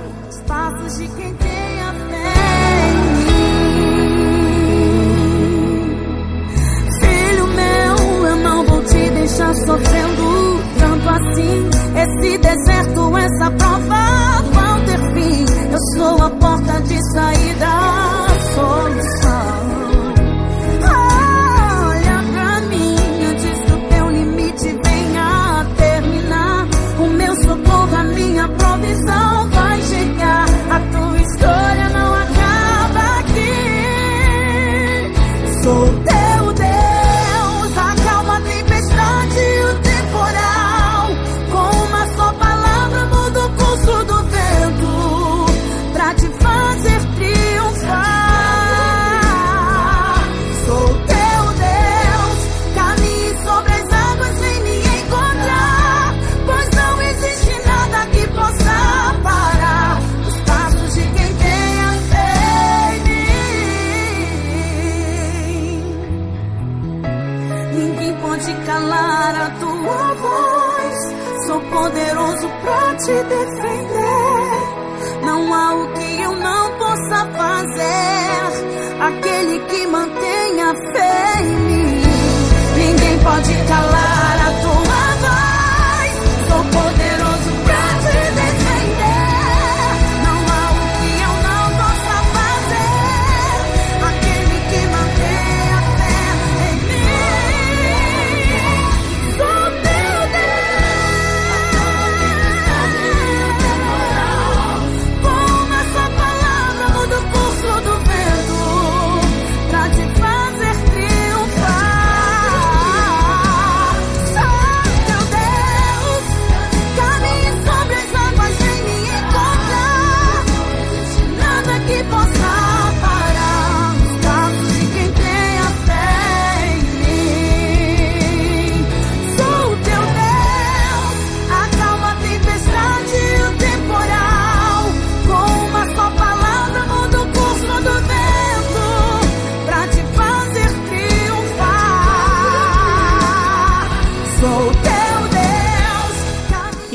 [7.00, 11.70] Filho meu, eu não vou te deixar sofrendo tanto assim.
[11.96, 15.46] Esse deserto, essa prova vão ter fim.
[15.72, 19.87] Eu sou a porta de saída, a solução.
[28.50, 29.37] Provisão
[73.08, 74.52] te defender.
[75.24, 78.48] Não há o que eu não possa fazer.
[79.00, 82.02] Aquele que mantém a fé em mim.
[82.76, 84.07] Ninguém pode calar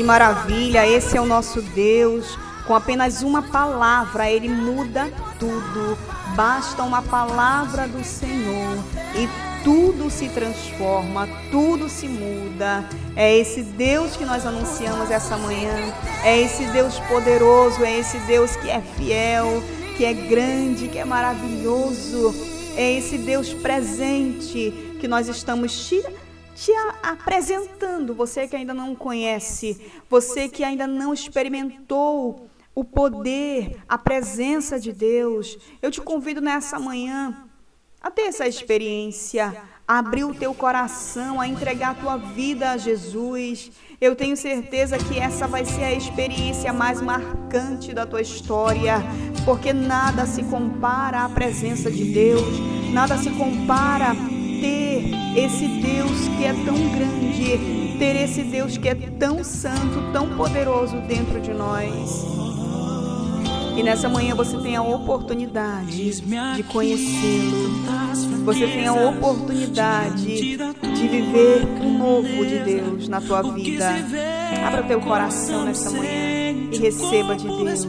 [0.03, 2.37] Maravilha, esse é o nosso Deus.
[2.67, 5.97] Com apenas uma palavra, ele muda tudo.
[6.35, 8.77] Basta uma palavra do Senhor
[9.15, 9.29] e
[9.63, 12.83] tudo se transforma, tudo se muda.
[13.15, 15.93] É esse Deus que nós anunciamos essa manhã.
[16.23, 19.63] É esse Deus poderoso, é esse Deus que é fiel,
[19.95, 22.35] que é grande, que é maravilhoso.
[22.75, 26.03] É esse Deus presente que nós estamos te,
[26.55, 28.13] te apresentando.
[28.13, 34.91] Você que ainda não conhece, você que ainda não experimentou o poder, a presença de
[34.91, 35.57] Deus.
[35.81, 37.45] Eu te convido nessa manhã
[38.01, 39.55] a ter essa experiência,
[39.87, 43.71] a abrir o teu coração, a entregar a tua vida a Jesus.
[44.01, 48.95] Eu tenho certeza que essa vai ser a experiência mais marcante da tua história,
[49.45, 52.59] porque nada se compara à presença de Deus,
[52.91, 54.13] nada se compara
[54.63, 60.37] ter esse Deus que é tão grande, ter esse Deus que é tão santo, tão
[60.37, 62.23] poderoso dentro de nós.
[63.75, 68.32] E nessa manhã você tem a oportunidade de conhecê-lo.
[68.45, 73.95] Você tem a oportunidade de viver o novo de Deus na tua vida.
[74.65, 76.33] Abra teu coração nessa manhã
[76.71, 77.87] e receba de Deus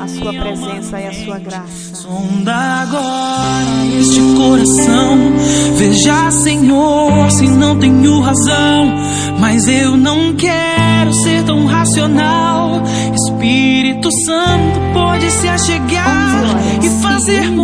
[0.00, 1.94] a sua presença e a sua graça.
[1.94, 5.18] Sonda agora este coração.
[5.76, 8.94] Veja, Senhor, se não tenho razão.
[9.38, 12.82] Mas eu não quero ser tão racional.
[13.14, 16.44] Espírito Santo pode se achegar
[16.82, 17.60] e fazer um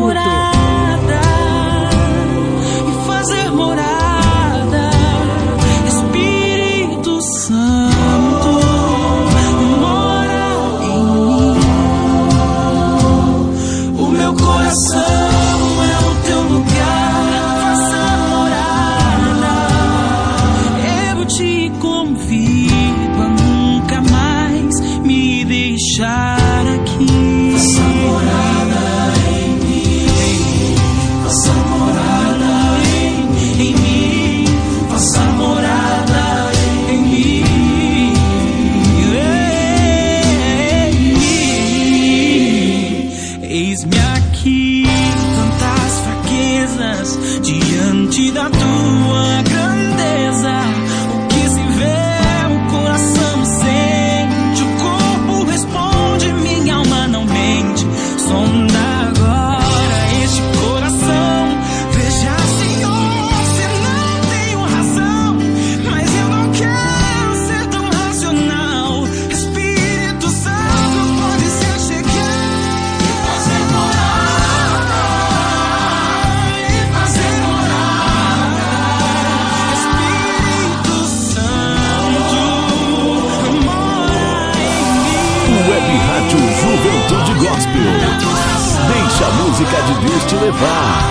[90.59, 91.08] Deus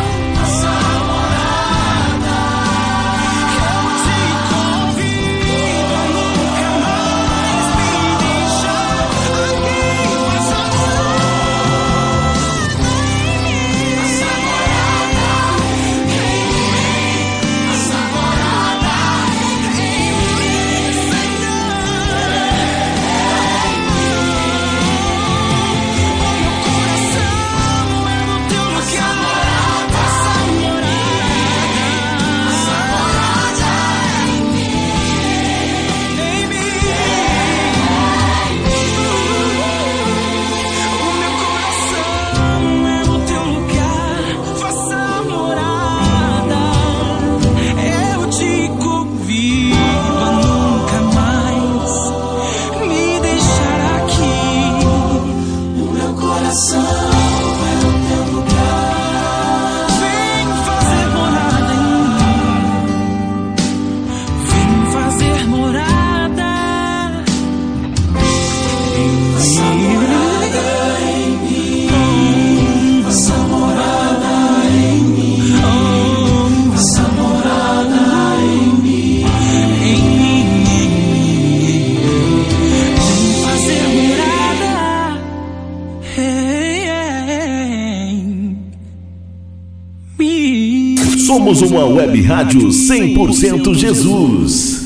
[91.78, 94.82] Uma web rádio 100% Jesus.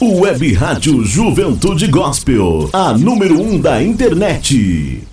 [0.00, 5.06] Web Rádio Juventude Gospel, a número 1 um da internet.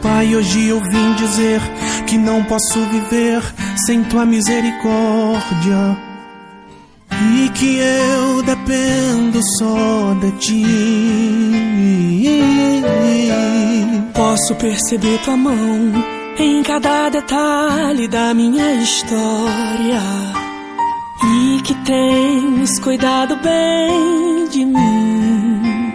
[0.00, 1.60] Pai, hoje eu vim dizer
[2.06, 3.42] que não posso viver
[3.86, 6.09] sem tua misericórdia.
[7.60, 10.64] Que eu dependo só de ti.
[14.14, 15.92] Posso perceber tua mão
[16.38, 20.00] em cada detalhe da minha história.
[21.22, 25.92] E que tens cuidado bem de mim.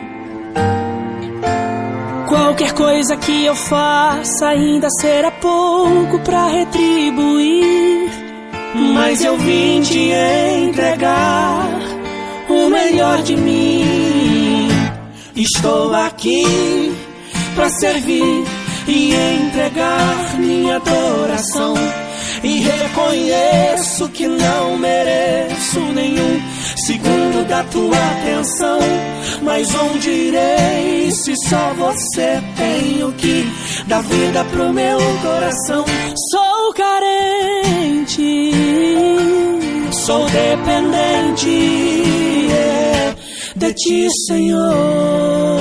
[2.29, 8.24] Qualquer coisa que eu faça ainda será pouco pra retribuir.
[8.93, 10.11] Mas eu vim te
[10.67, 11.69] entregar
[12.49, 14.67] o melhor de mim.
[15.35, 16.93] Estou aqui
[17.55, 18.43] pra servir
[18.87, 21.73] e entregar minha adoração.
[22.43, 26.41] E reconheço que não mereço nenhum
[26.75, 28.79] segundo da tua atenção.
[29.41, 33.45] Mas onde irei se só você tem o que
[33.87, 35.85] dá vida pro meu coração?
[36.31, 38.51] Sou carente,
[39.91, 41.85] sou dependente
[43.55, 45.55] de ti, Senhor.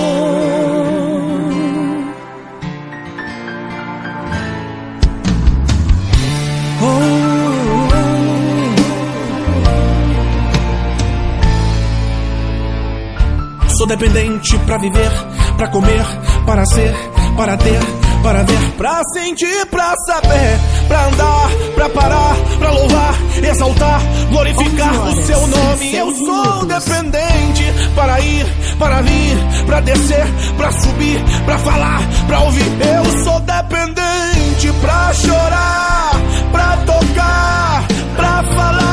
[13.77, 15.11] Sou dependente pra viver,
[15.57, 16.05] pra comer,
[16.47, 16.95] para ser,
[17.37, 17.81] para ter,
[18.23, 25.21] para ver, Pra sentir, pra saber, pra andar, pra parar, pra louvar, exaltar, glorificar 11
[25.21, 25.95] o seu nome.
[25.95, 27.65] Eu sou dependente
[27.95, 28.47] para ir,
[28.79, 29.37] para vir,
[29.67, 30.27] pra descer,
[30.57, 32.67] pra subir, pra falar, pra ouvir.
[32.81, 36.11] Eu sou dependente pra chorar,
[36.53, 37.85] pra tocar,
[38.17, 38.84] pra falar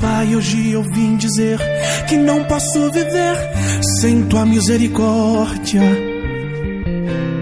[0.00, 1.58] Pai, hoje eu vim dizer
[2.08, 3.36] que não posso viver
[4.00, 5.82] sem tua misericórdia.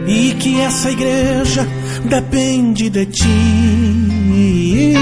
[0.07, 1.69] E que essa igreja
[2.05, 4.95] depende de ti.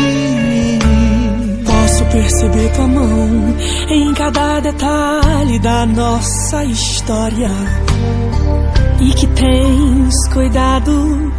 [1.65, 3.55] Posso perceber tua mão
[3.89, 7.51] em cada detalhe da nossa história.
[9.01, 11.33] E que tens cuidado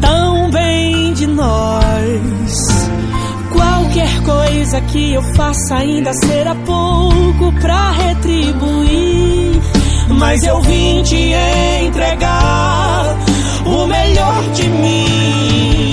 [0.00, 2.79] tão bem de nós.
[3.50, 9.60] Qualquer coisa que eu faça ainda será pouco pra retribuir.
[10.08, 11.32] Mas eu vim te
[11.86, 13.16] entregar
[13.66, 15.90] o melhor de mim.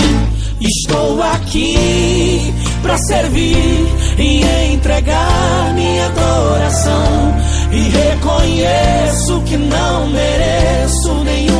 [0.60, 3.88] Estou aqui pra servir
[4.18, 7.36] e entregar minha adoração.
[7.72, 11.57] E reconheço que não mereço nenhum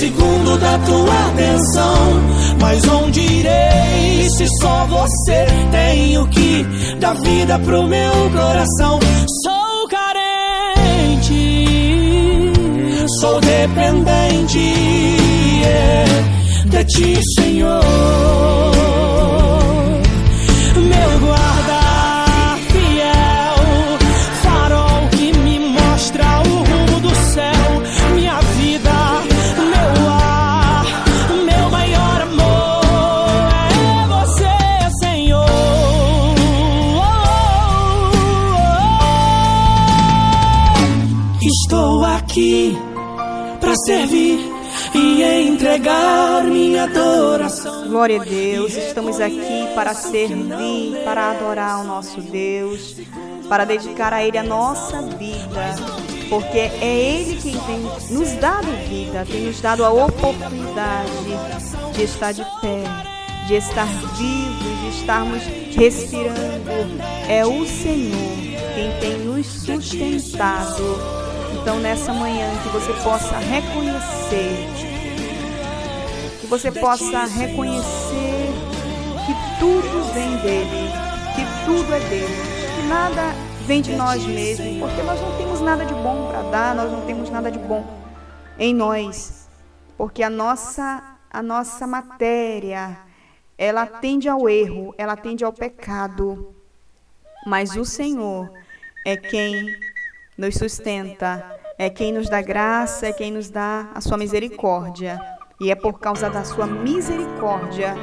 [0.00, 2.22] segundo da tua atenção.
[2.58, 6.64] Mas onde irei se só você tem o que
[6.98, 8.98] dá vida pro meu coração?
[9.44, 11.32] Sou carente,
[13.20, 14.58] sou dependente
[15.64, 16.04] é,
[16.66, 17.80] de ti, Senhor.
[44.00, 44.38] Servir
[44.94, 47.88] e entregar minha adoração.
[47.88, 52.96] Glória a Deus, estamos aqui para servir, para adorar o nosso Deus,
[53.48, 55.74] para dedicar a Ele a nossa vida,
[56.28, 61.10] porque é Ele quem tem nos dado vida, tem nos dado a oportunidade
[61.94, 62.84] de estar de pé,
[63.46, 65.42] de estar vivos, de estarmos
[65.76, 67.02] respirando.
[67.28, 71.29] É o Senhor quem tem nos sustentado.
[71.60, 74.90] Então, nessa manhã, que você possa reconhecer
[76.40, 78.48] que você possa reconhecer
[79.26, 80.90] que tudo vem dele,
[81.34, 82.34] que tudo é dele,
[82.74, 83.34] que nada
[83.66, 87.04] vem de nós mesmos, porque nós não temos nada de bom para dar, nós não
[87.06, 87.84] temos nada de bom
[88.58, 89.48] em nós,
[89.98, 92.98] porque a nossa a nossa matéria
[93.56, 96.54] ela tende ao erro, ela tende ao pecado,
[97.46, 98.50] mas o Senhor
[99.04, 99.66] é quem
[100.40, 101.44] nos sustenta,
[101.76, 105.20] é quem nos dá graça, é quem nos dá a sua misericórdia.
[105.60, 107.94] E é por causa da sua misericórdia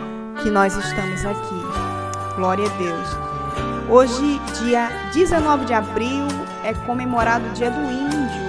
[0.44, 2.36] que nós estamos aqui.
[2.36, 3.08] Glória a Deus.
[3.90, 6.28] Hoje, dia 19 de abril,
[6.64, 8.48] é comemorado o Dia do Índio.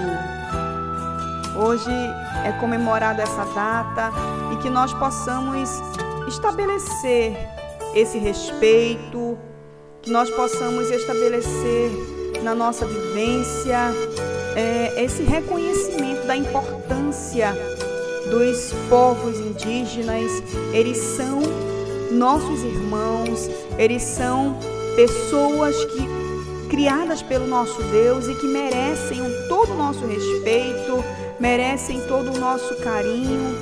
[1.57, 1.91] Hoje
[2.45, 4.11] é comemorado essa data
[4.53, 5.71] e que nós possamos
[6.29, 7.35] estabelecer
[7.95, 9.39] esse respeito,
[10.03, 13.93] que nós possamos estabelecer na nossa vivência
[14.57, 17.55] é, esse reconhecimento da importância
[18.31, 21.41] dos povos indígenas, eles são
[22.11, 23.49] nossos irmãos,
[23.79, 24.59] eles são
[24.97, 26.09] pessoas que
[26.69, 31.05] criadas pelo nosso Deus e que merecem todo o nosso respeito,
[31.39, 33.57] merecem todo o nosso carinho,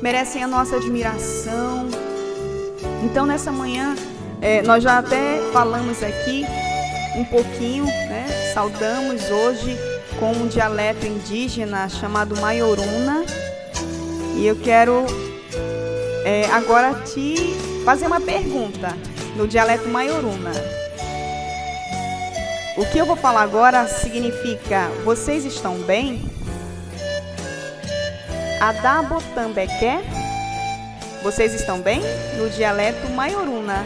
[0.00, 1.88] merecem a nossa admiração.
[3.02, 3.96] Então, nessa manhã,
[4.40, 6.44] é, nós já até falamos aqui
[7.16, 8.52] um pouquinho, né?
[8.54, 9.76] Saudamos hoje
[10.18, 13.24] com um dialeto indígena chamado Maioruna.
[14.36, 15.04] E eu quero
[16.24, 17.34] é, agora te
[17.84, 18.96] fazer uma pergunta
[19.36, 20.52] no dialeto Maioruna.
[22.76, 26.22] O que eu vou falar agora significa vocês estão bem?
[28.60, 30.00] Adabotambequé?
[31.22, 32.00] Vocês estão bem?
[32.38, 33.84] No dialeto Maioruna.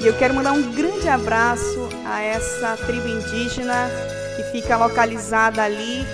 [0.00, 3.90] E eu quero mandar um grande abraço a essa tribo indígena
[4.36, 6.06] que fica localizada ali,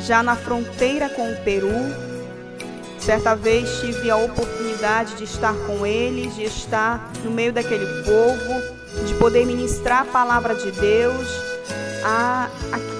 [0.00, 1.72] já na fronteira com o Peru.
[2.98, 9.06] Certa vez tive a oportunidade de estar com eles, de estar no meio daquele povo,
[9.06, 11.28] de poder ministrar a palavra de Deus
[12.04, 12.48] a,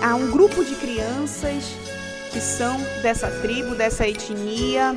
[0.02, 1.64] a, a um grupo de crianças
[2.30, 4.96] que são dessa tribo, dessa etnia.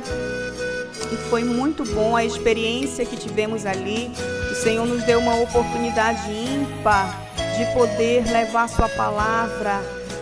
[1.10, 4.10] E foi muito bom a experiência que tivemos ali.
[4.50, 7.31] O Senhor nos deu uma oportunidade ímpar
[7.62, 9.80] de poder levar Sua palavra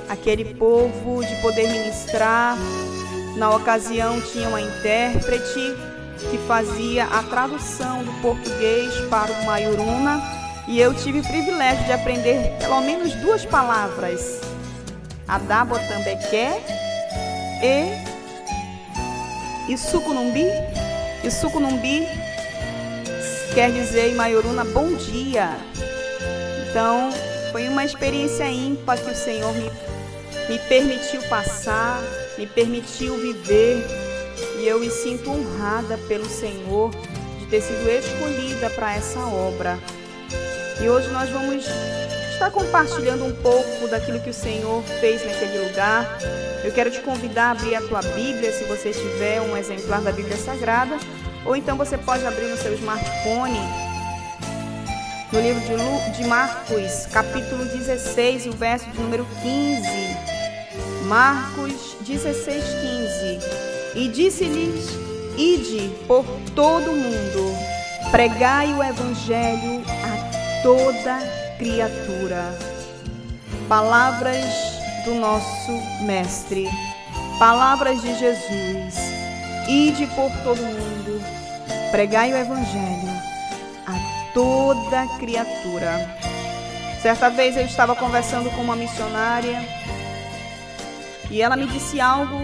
[0.08, 2.56] àquele povo, de poder ministrar.
[3.36, 5.74] Na ocasião, tinha uma intérprete
[6.30, 10.20] que fazia a tradução do português para o Maioruna
[10.68, 14.40] e eu tive o privilégio de aprender pelo menos duas palavras:
[15.26, 16.60] Adabotambequé
[17.62, 18.10] e
[19.72, 20.44] Isucunumbi.
[21.24, 22.06] Isucunumbi
[23.54, 25.56] quer dizer em Maioruna bom dia.
[26.68, 27.10] Então,
[27.52, 29.70] foi uma experiência ímpar que o Senhor me,
[30.48, 32.00] me permitiu passar,
[32.38, 33.84] me permitiu viver.
[34.58, 36.90] E eu me sinto honrada pelo Senhor
[37.38, 39.78] de ter sido escolhida para essa obra.
[40.80, 41.64] E hoje nós vamos
[42.32, 46.18] estar compartilhando um pouco daquilo que o Senhor fez naquele lugar.
[46.64, 50.12] Eu quero te convidar a abrir a tua Bíblia, se você tiver um exemplar da
[50.12, 50.98] Bíblia Sagrada,
[51.44, 53.89] ou então você pode abrir no seu smartphone
[55.32, 59.82] no livro de, Lu, de Marcos, capítulo 16, o verso de número 15.
[61.06, 63.38] Marcos 16, 15.
[63.94, 64.90] E disse-lhes:
[65.36, 66.24] Ide por
[66.54, 67.56] todo o mundo,
[68.10, 71.18] pregai o evangelho a toda
[71.58, 72.58] criatura.
[73.68, 74.44] Palavras
[75.04, 75.72] do nosso
[76.02, 76.68] Mestre,
[77.38, 78.94] palavras de Jesus.
[79.68, 81.22] Ide por todo o mundo,
[81.92, 83.09] pregai o evangelho
[84.32, 86.18] toda criatura.
[87.00, 89.58] Certa vez eu estava conversando com uma missionária
[91.30, 92.38] e ela me disse algo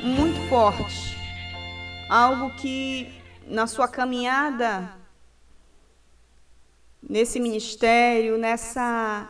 [0.00, 1.16] muito forte,
[2.08, 3.12] algo que
[3.46, 4.92] na sua caminhada
[7.02, 9.28] nesse ministério, nessa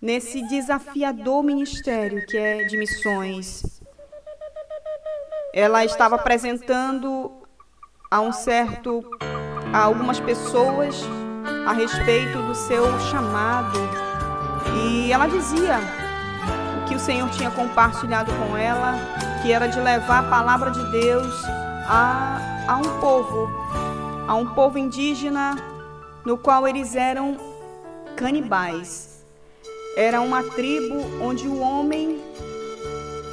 [0.00, 3.82] nesse desafiador ministério que é de missões.
[5.52, 7.42] Ela estava apresentando
[8.10, 9.02] a um certo
[9.72, 11.04] a algumas pessoas
[11.66, 13.78] a respeito do seu chamado
[14.84, 15.78] e ela dizia
[16.80, 18.94] o que o Senhor tinha compartilhado com ela,
[19.42, 21.44] que era de levar a palavra de Deus
[21.88, 23.48] a, a um povo,
[24.26, 25.56] a um povo indígena
[26.24, 27.36] no qual eles eram
[28.16, 29.24] canibais.
[29.96, 32.22] Era uma tribo onde o homem,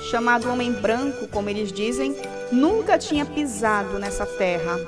[0.10, 2.16] chamado homem branco, como eles dizem,
[2.52, 4.80] nunca tinha pisado nessa terra.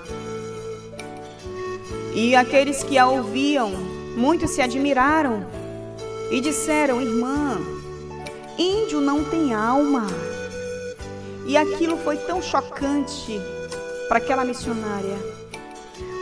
[2.20, 5.46] E aqueles que a ouviam, muitos se admiraram
[6.32, 7.60] e disseram: Irmã,
[8.58, 10.08] índio não tem alma.
[11.46, 13.40] E aquilo foi tão chocante
[14.10, 15.16] para aquela missionária,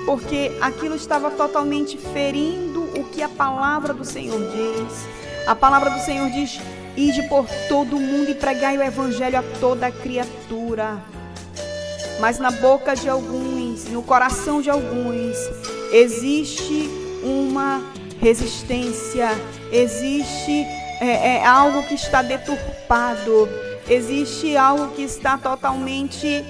[0.05, 5.07] porque aquilo estava totalmente ferindo o que a palavra do Senhor diz.
[5.47, 6.59] A palavra do Senhor diz:
[6.97, 11.01] Ide por todo o mundo e pregai o evangelho a toda criatura.
[12.19, 15.37] Mas na boca de alguns, no coração de alguns,
[15.91, 16.89] existe
[17.23, 17.81] uma
[18.21, 19.29] resistência,
[19.71, 20.65] existe
[21.01, 23.49] é, é, algo que está deturpado,
[23.89, 26.45] existe algo que está totalmente.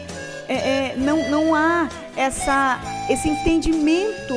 [0.48, 2.80] É, é, não, não há essa,
[3.10, 4.36] esse entendimento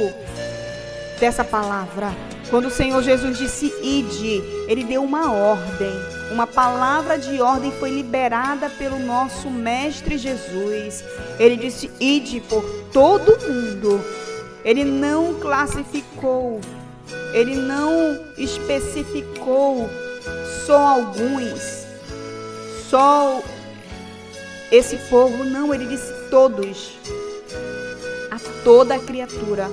[1.20, 2.14] dessa palavra.
[2.50, 5.92] Quando o Senhor Jesus disse ide, ele deu uma ordem,
[6.32, 11.04] uma palavra de ordem foi liberada pelo nosso Mestre Jesus.
[11.38, 14.02] Ele disse ide por todo mundo.
[14.64, 16.60] Ele não classificou,
[17.32, 19.88] ele não especificou
[20.66, 21.86] só alguns,
[22.90, 23.40] só
[24.70, 26.98] esse povo, não, ele disse todos,
[28.30, 29.70] a toda criatura.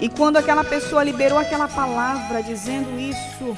[0.00, 3.54] E quando aquela pessoa liberou aquela palavra dizendo isso,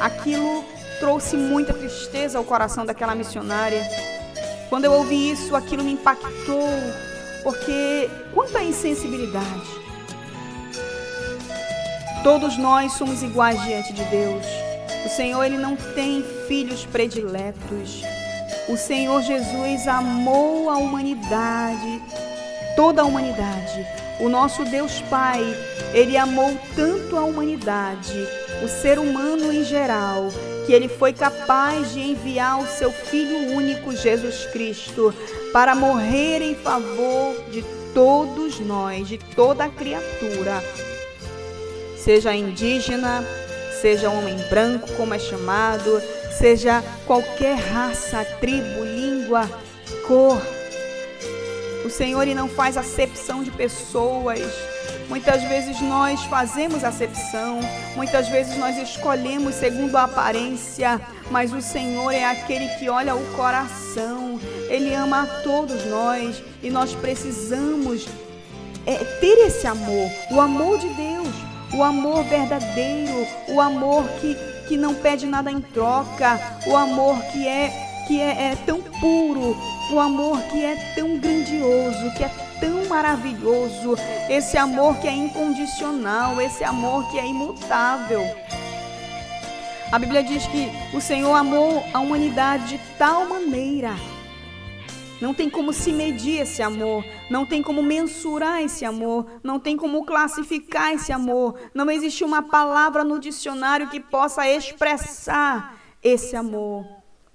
[0.00, 0.64] aquilo
[0.98, 3.82] trouxe muita tristeza ao coração daquela missionária.
[4.68, 6.68] Quando eu ouvi isso, aquilo me impactou,
[7.42, 9.80] porque quanta insensibilidade.
[12.22, 14.44] Todos nós somos iguais diante de Deus.
[15.04, 18.02] O Senhor ele não tem filhos prediletos.
[18.68, 22.02] O Senhor Jesus amou a humanidade,
[22.76, 23.86] toda a humanidade.
[24.20, 25.42] O nosso Deus Pai,
[25.94, 28.28] ele amou tanto a humanidade,
[28.62, 30.28] o ser humano em geral,
[30.70, 35.12] que ele foi capaz de enviar o seu filho único Jesus Cristo
[35.52, 40.62] para morrer em favor de todos nós, de toda criatura.
[41.98, 43.24] Seja indígena,
[43.80, 46.00] seja homem branco, como é chamado,
[46.38, 49.50] seja qualquer raça, tribo, língua,
[50.06, 50.40] cor.
[51.84, 54.38] O Senhor ele não faz acepção de pessoas.
[55.10, 57.60] Muitas vezes nós fazemos acepção,
[57.94, 60.98] muitas vezes nós escolhemos segundo a aparência,
[61.30, 64.40] mas o Senhor é aquele que olha o coração.
[64.70, 68.06] Ele ama a todos nós e nós precisamos
[68.86, 74.34] é, ter esse amor, o amor de Deus o amor verdadeiro, o amor que,
[74.68, 77.70] que não pede nada em troca, o amor que é
[78.06, 79.56] que é, é tão puro,
[79.92, 82.30] o amor que é tão grandioso, que é
[82.60, 83.96] tão maravilhoso,
[84.28, 88.22] esse amor que é incondicional, esse amor que é imutável.
[89.90, 93.94] A Bíblia diz que o Senhor amou a humanidade de tal maneira
[95.20, 99.76] não tem como se medir esse amor, não tem como mensurar esse amor, não tem
[99.76, 101.60] como classificar esse amor.
[101.74, 106.86] Não existe uma palavra no dicionário que possa expressar esse amor.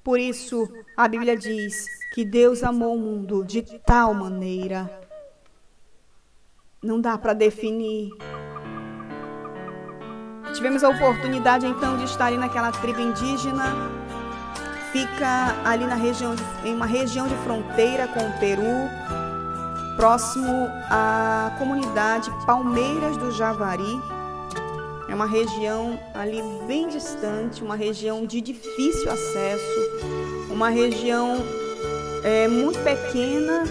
[0.03, 5.04] Por isso, a Bíblia diz que Deus amou o mundo de tal maneira.
[6.85, 8.11] Não dá para definir.
[10.53, 13.73] Tivemos a oportunidade então de estar ali naquela tribo indígena
[14.95, 18.89] fica ali na região de, em uma região de fronteira com o Peru,
[19.97, 23.99] próximo à comunidade Palmeiras do Javari.
[25.09, 29.81] É uma região ali bem distante, uma região de difícil acesso,
[30.49, 31.43] uma região
[32.23, 33.65] é, muito pequena,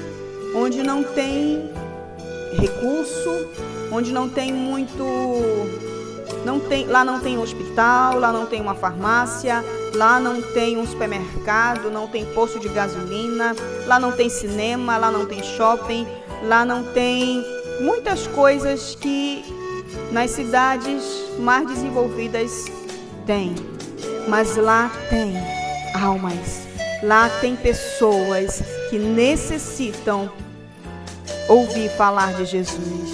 [0.55, 1.71] onde não tem
[2.55, 3.49] recurso,
[3.93, 5.05] onde não tem muito
[6.45, 9.65] não tem, lá não tem hospital, lá não tem uma farmácia,
[9.95, 13.57] lá não tem um supermercado, não tem posto de gasolina,
[13.87, 16.07] lá não tem cinema, lá não tem shopping,
[16.43, 17.45] lá não tem
[17.81, 19.45] muitas coisas que
[20.13, 21.03] nas cidades
[21.39, 22.67] mais desenvolvidas
[23.27, 23.55] tem.
[24.29, 25.35] Mas lá tem
[25.95, 26.67] almas,
[27.03, 30.31] lá tem pessoas que necessitam
[31.49, 33.11] ouvir falar de Jesus.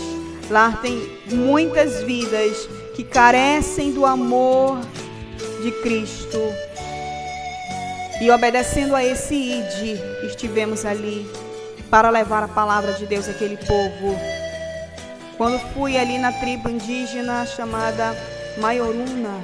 [0.48, 4.78] Lá tem muitas vidas que carecem do amor
[5.62, 6.38] de Cristo.
[8.20, 11.26] E obedecendo a esse ide, estivemos ali
[11.88, 14.18] para levar a palavra de Deus àquele povo.
[15.36, 18.14] Quando fui ali na tribo indígena chamada
[18.58, 19.42] Maioruna,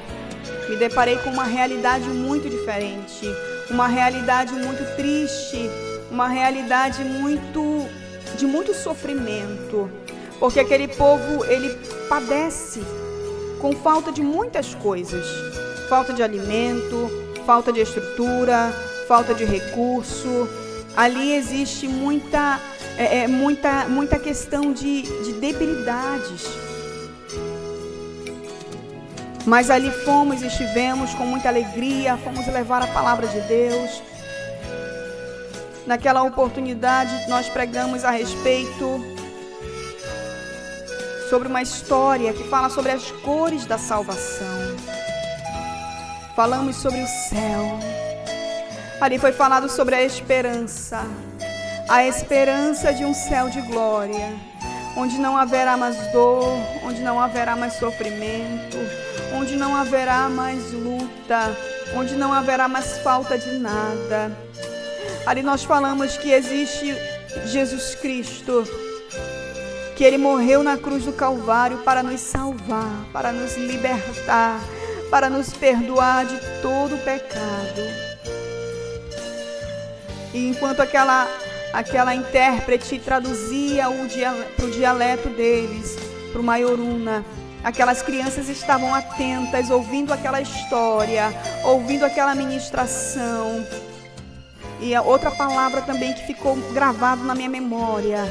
[0.69, 3.27] me deparei com uma realidade muito diferente,
[3.71, 5.71] uma realidade muito triste,
[6.11, 7.89] uma realidade muito
[8.37, 9.91] de muito sofrimento,
[10.39, 11.71] porque aquele povo ele
[12.09, 12.81] padece
[13.61, 15.27] com falta de muitas coisas:
[15.89, 17.11] falta de alimento,
[17.45, 18.73] falta de estrutura,
[19.09, 20.49] falta de recurso.
[20.97, 22.61] Ali existe muita,
[22.97, 26.45] é, é, muita, muita questão de, de debilidades.
[29.45, 34.03] Mas ali fomos e estivemos com muita alegria, fomos levar a palavra de Deus.
[35.87, 39.01] Naquela oportunidade, nós pregamos a respeito
[41.31, 44.77] sobre uma história que fala sobre as cores da salvação.
[46.35, 47.79] Falamos sobre o céu.
[49.01, 51.07] Ali foi falado sobre a esperança,
[51.89, 54.35] a esperança de um céu de glória,
[54.97, 58.77] onde não haverá mais dor, onde não haverá mais sofrimento,
[59.39, 61.57] onde não haverá mais luta,
[61.95, 64.33] onde não haverá mais falta de nada.
[65.27, 66.95] Ali nós falamos que existe
[67.47, 68.65] Jesus Cristo
[69.97, 74.61] que ele morreu na cruz do Calvário para nos salvar, para nos libertar,
[75.11, 77.81] para nos perdoar de todo o pecado.
[80.35, 81.27] E enquanto aquela
[81.73, 83.85] aquela intérprete traduzia
[84.57, 85.97] para o dialeto deles,
[86.31, 87.25] para o Maioruna,
[87.65, 91.35] aquelas crianças estavam atentas, ouvindo aquela história,
[91.65, 93.67] ouvindo aquela ministração.
[94.81, 98.25] E a outra palavra também que ficou gravado na minha memória,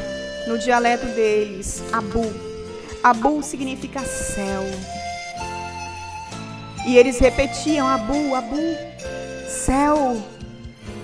[0.48, 2.24] no dialeto deles, Abu.
[3.04, 4.64] Abu significa céu.
[6.88, 8.58] E eles repetiam: Abu, Abu,
[9.48, 10.22] céu.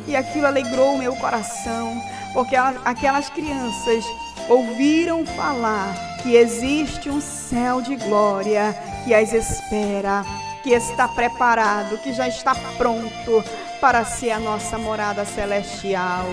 [0.07, 1.99] E aquilo alegrou o meu coração,
[2.33, 4.03] porque aquelas crianças
[4.49, 10.23] ouviram falar que existe um céu de glória que as espera,
[10.63, 13.43] que está preparado, que já está pronto
[13.79, 16.25] para ser a nossa morada celestial.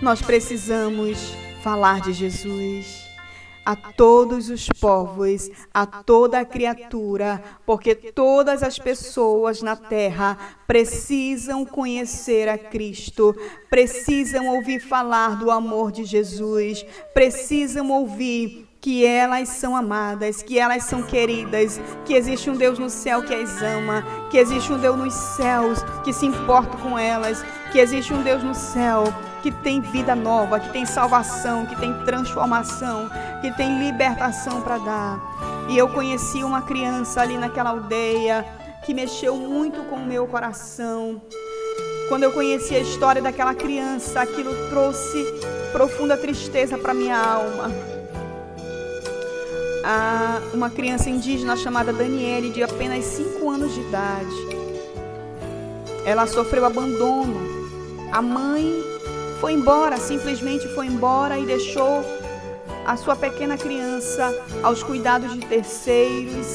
[0.00, 3.02] Nós precisamos falar de Jesus
[3.64, 10.36] a todos os povos, a toda a criatura, porque todas as pessoas na terra
[10.66, 13.36] precisam conhecer a Cristo,
[13.70, 20.82] precisam ouvir falar do amor de Jesus, precisam ouvir que elas são amadas, que elas
[20.82, 24.98] são queridas, que existe um Deus no céu que as ama, que existe um Deus
[24.98, 29.04] nos céus que se importa com elas, que existe um Deus no céu
[29.40, 33.08] que tem vida nova, que tem salvação, que tem transformação,
[33.40, 35.20] que tem libertação para dar.
[35.68, 38.44] E eu conheci uma criança ali naquela aldeia
[38.84, 41.22] que mexeu muito com o meu coração.
[42.08, 45.24] Quando eu conheci a história daquela criança, aquilo trouxe
[45.70, 48.01] profunda tristeza para minha alma.
[49.84, 54.62] Ah, uma criança indígena chamada Daniele, de apenas 5 anos de idade.
[56.04, 57.40] Ela sofreu abandono.
[58.12, 58.82] A mãe
[59.40, 62.04] foi embora, simplesmente foi embora e deixou
[62.86, 64.32] a sua pequena criança
[64.62, 66.46] aos cuidados de terceiros.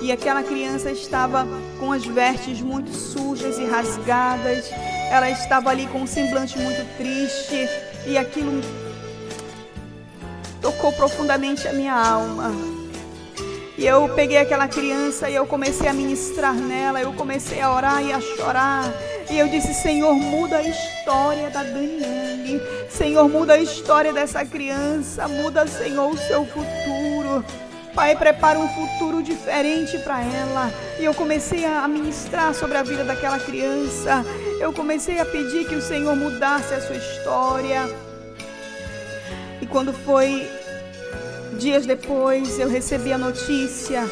[0.00, 1.46] E aquela criança estava
[1.78, 4.70] com as vestes muito sujas e rasgadas.
[5.10, 7.68] Ela estava ali com um semblante muito triste.
[8.06, 8.62] E aquilo
[10.62, 12.69] tocou profundamente a minha alma.
[13.80, 18.02] E eu peguei aquela criança e eu comecei a ministrar nela, eu comecei a orar
[18.02, 18.84] e a chorar.
[19.30, 22.60] E eu disse: Senhor, muda a história da Daniele.
[22.90, 25.26] Senhor, muda a história dessa criança.
[25.28, 27.42] Muda, Senhor, o seu futuro.
[27.94, 30.70] Pai, prepara um futuro diferente para ela.
[30.98, 34.22] E eu comecei a ministrar sobre a vida daquela criança.
[34.60, 37.88] Eu comecei a pedir que o Senhor mudasse a sua história.
[39.58, 40.46] E quando foi
[41.60, 44.08] dias depois, eu recebi a notícia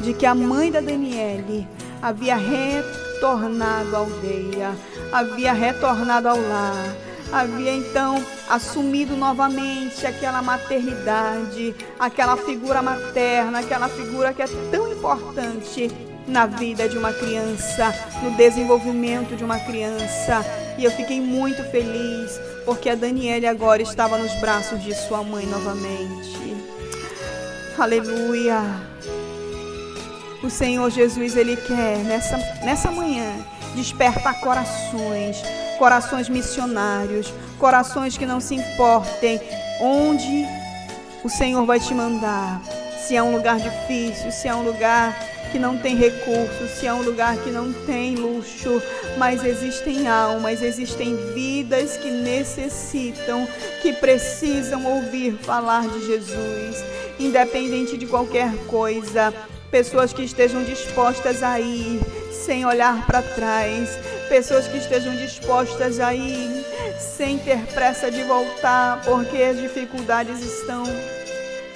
[0.00, 1.66] de que a mãe da Daniele
[2.02, 4.76] havia retornado à aldeia,
[5.12, 6.96] havia retornado ao lar,
[7.32, 15.88] havia então assumido novamente aquela maternidade, aquela figura materna, aquela figura que é tão importante
[16.26, 17.94] na vida de uma criança,
[18.24, 20.44] no desenvolvimento de uma criança.
[20.76, 25.46] E eu fiquei muito feliz porque a Daniela agora estava nos braços de sua mãe
[25.46, 26.56] novamente.
[27.78, 28.60] Aleluia.
[30.42, 33.32] O Senhor Jesus, Ele quer nessa, nessa manhã
[33.74, 35.42] despertar corações,
[35.78, 39.40] corações missionários, corações que não se importem
[39.80, 40.46] onde
[41.24, 42.60] o Senhor vai te mandar.
[43.06, 46.94] Se é um lugar difícil, se é um lugar que não tem recursos, se é
[46.94, 48.82] um lugar que não tem luxo,
[49.18, 53.46] mas existem almas, existem vidas que necessitam,
[53.82, 56.82] que precisam ouvir falar de Jesus,
[57.20, 59.32] independente de qualquer coisa
[59.70, 62.00] pessoas que estejam dispostas a ir
[62.30, 63.88] sem olhar para trás,
[64.28, 66.64] pessoas que estejam dispostas a ir
[66.98, 70.84] sem ter pressa de voltar, porque as dificuldades estão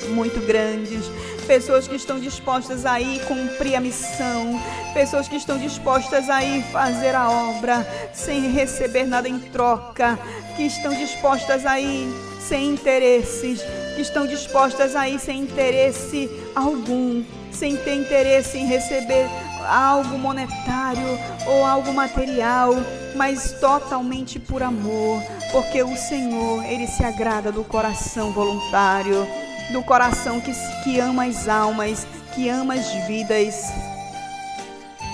[0.09, 1.07] muito grandes.
[1.47, 4.61] Pessoas que estão dispostas a ir cumprir a missão,
[4.93, 10.19] pessoas que estão dispostas a ir fazer a obra sem receber nada em troca,
[10.57, 12.09] que estão dispostas a ir
[12.41, 13.63] sem interesses,
[13.95, 19.27] que estão dispostas a ir sem interesse algum, sem ter interesse em receber
[19.69, 22.75] algo monetário ou algo material,
[23.15, 29.27] mas totalmente por amor, porque o Senhor, ele se agrada do coração voluntário,
[29.71, 30.53] do coração que,
[30.85, 33.65] que ama as almas, que ama as vidas.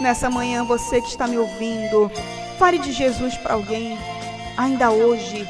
[0.01, 2.11] Nessa manhã, você que está me ouvindo,
[2.59, 3.99] fale de Jesus para alguém,
[4.57, 5.47] ainda hoje.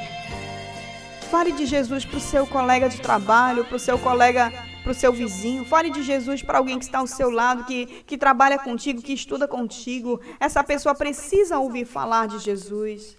[1.30, 4.52] Fale de Jesus para o seu colega de trabalho, para o seu colega
[4.82, 7.86] para o seu vizinho, fale de Jesus para alguém que está ao seu lado, que,
[8.04, 10.20] que trabalha contigo, que estuda contigo.
[10.40, 13.16] Essa pessoa precisa ouvir falar de Jesus.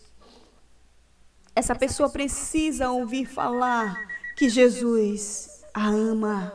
[1.55, 3.97] Essa pessoa precisa ouvir falar
[4.35, 6.53] que Jesus a ama.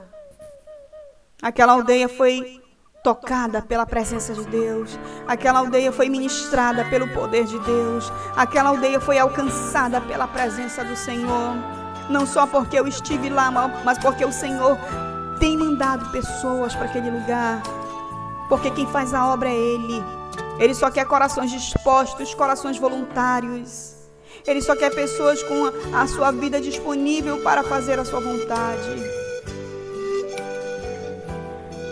[1.43, 2.63] Aquela aldeia foi
[3.03, 4.99] tocada pela presença de Deus.
[5.27, 8.13] Aquela aldeia foi ministrada pelo poder de Deus.
[8.37, 11.55] Aquela aldeia foi alcançada pela presença do Senhor.
[12.09, 13.51] Não só porque eu estive lá,
[13.85, 14.79] mas porque o Senhor
[15.39, 17.63] tem mandado pessoas para aquele lugar.
[18.49, 20.03] Porque quem faz a obra é Ele.
[20.59, 23.98] Ele só quer corações dispostos, corações voluntários.
[24.49, 28.89] Ele só quer pessoas com a sua vida disponível para fazer a sua vontade.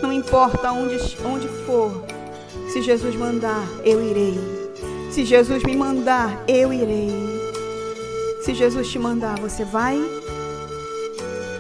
[0.01, 2.03] Não importa onde, onde for,
[2.73, 4.41] se Jesus mandar, eu irei.
[5.11, 7.13] Se Jesus me mandar, eu irei.
[8.41, 10.01] Se Jesus te mandar, você vai?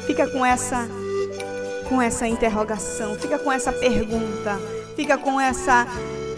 [0.06, 0.89] Fica com essa
[1.90, 4.59] com essa interrogação, fica com essa pergunta,
[4.97, 5.86] fica com essa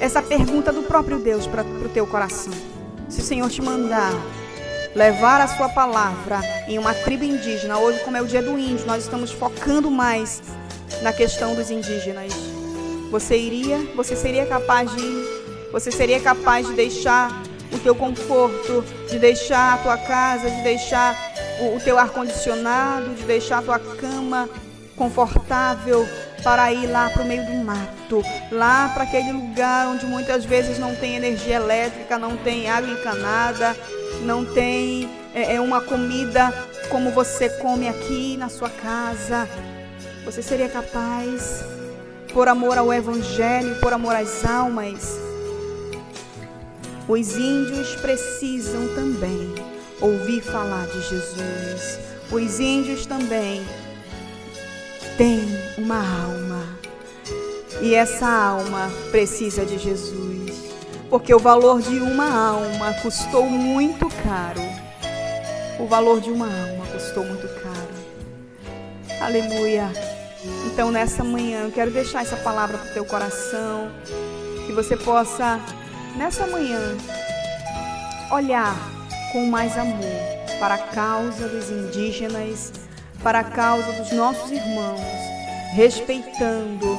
[0.00, 2.52] essa pergunta do próprio Deus para o teu coração.
[3.08, 4.12] Se o Senhor te mandar
[4.98, 8.84] levar a sua palavra em uma tribo indígena, hoje como é o dia do índio,
[8.84, 10.42] nós estamos focando mais
[11.02, 12.32] na questão dos indígenas.
[13.08, 15.68] Você iria, você seria capaz de ir?
[15.70, 17.30] Você seria capaz de deixar
[17.72, 21.16] o teu conforto, de deixar a tua casa, de deixar
[21.60, 24.48] o, o teu ar condicionado, de deixar a tua cama
[24.96, 26.08] confortável
[26.42, 28.20] para ir lá para o meio do mato,
[28.50, 33.76] lá para aquele lugar onde muitas vezes não tem energia elétrica, não tem água encanada,
[34.22, 36.52] não tem é, é uma comida
[36.88, 39.48] como você come aqui na sua casa.
[40.24, 41.64] Você seria capaz,
[42.32, 45.18] por amor ao Evangelho, por amor às almas?
[47.08, 49.54] Os índios precisam também
[50.00, 51.98] ouvir falar de Jesus.
[52.30, 53.64] Os índios também
[55.16, 55.40] têm
[55.78, 56.78] uma alma.
[57.80, 60.27] E essa alma precisa de Jesus.
[61.10, 64.60] Porque o valor de uma alma custou muito caro.
[65.78, 67.88] O valor de uma alma custou muito caro.
[69.20, 69.90] Aleluia.
[70.66, 73.90] Então nessa manhã eu quero deixar essa palavra para o teu coração.
[74.66, 75.58] Que você possa,
[76.16, 76.94] nessa manhã,
[78.30, 78.76] olhar
[79.32, 80.04] com mais amor
[80.60, 82.72] para a causa dos indígenas,
[83.22, 85.00] para a causa dos nossos irmãos,
[85.72, 86.98] respeitando,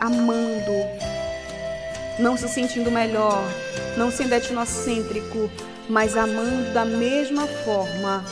[0.00, 0.72] amando,
[2.18, 3.42] não se sentindo melhor,
[3.96, 5.50] não sendo etnocêntrico,
[5.88, 8.24] mas amando da mesma forma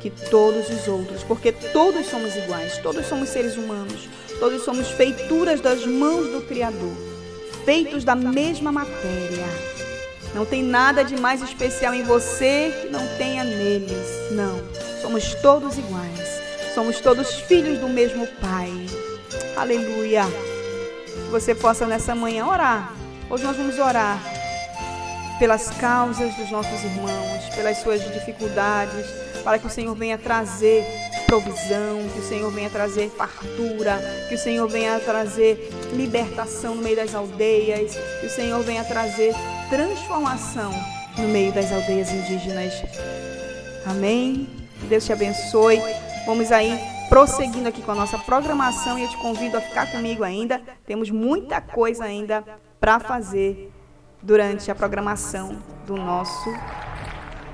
[0.00, 5.60] que todos os outros, porque todos somos iguais, todos somos seres humanos, todos somos feituras
[5.60, 6.96] das mãos do Criador,
[7.64, 9.46] feitos da mesma matéria.
[10.34, 14.30] Não tem nada de mais especial em você que não tenha neles.
[14.30, 14.60] Não.
[15.02, 16.40] Somos todos iguais.
[16.72, 18.72] Somos todos filhos do mesmo Pai.
[19.56, 20.22] Aleluia.
[21.04, 22.99] Que você possa nessa manhã orar.
[23.30, 24.20] Hoje nós vamos orar
[25.38, 29.06] pelas causas dos nossos irmãos, pelas suas dificuldades,
[29.44, 30.84] para que o Senhor venha trazer
[31.26, 36.96] provisão, que o Senhor venha trazer fartura, que o Senhor venha trazer libertação no meio
[36.96, 39.32] das aldeias, que o Senhor venha trazer
[39.68, 40.72] transformação
[41.16, 42.82] no meio das aldeias indígenas.
[43.86, 44.48] Amém?
[44.88, 45.80] Deus te abençoe.
[46.26, 46.76] Vamos aí
[47.08, 50.60] prosseguindo aqui com a nossa programação e eu te convido a ficar comigo ainda.
[50.84, 52.44] Temos muita coisa ainda
[52.80, 53.70] para fazer
[54.22, 56.50] durante a programação do nosso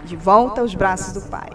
[0.05, 1.51] De Volta aos Braços do Pai.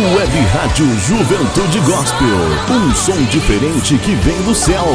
[0.00, 2.26] Web Rádio Juventude Gospel.
[2.70, 4.86] Um som diferente que vem do céu.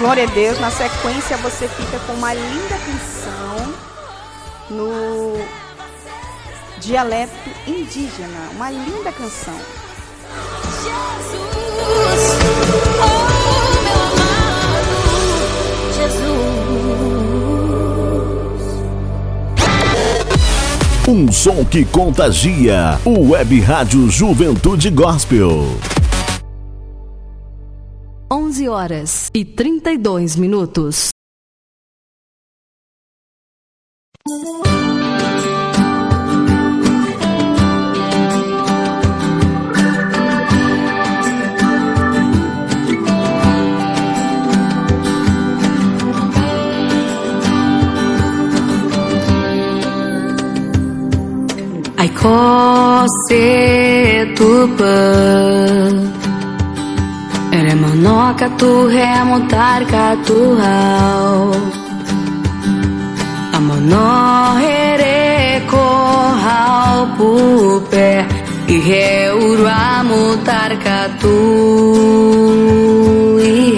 [0.00, 0.58] Glória a Deus.
[0.58, 3.74] Na sequência você fica com uma linda canção
[4.70, 5.38] no
[6.80, 7.34] dialeto
[7.66, 8.48] indígena.
[8.54, 9.60] Uma linda canção.
[10.82, 12.38] Jesus,
[12.98, 13.28] oh
[13.82, 14.90] meu amado
[15.98, 16.40] Jesus.
[21.06, 22.98] Um som que contagia.
[23.04, 25.89] O Web Rádio Juventude Gospel.
[28.50, 31.10] 11 horas e 32 minutos.
[51.96, 56.19] I cause it to burn.
[58.00, 58.32] Ano a
[58.88, 61.52] remotar katu hau
[63.52, 64.56] Amono
[65.68, 65.88] pé
[66.44, 68.10] hau pupe
[68.76, 71.36] Iheuru amutar katu
[73.36, 73.69] Iheuru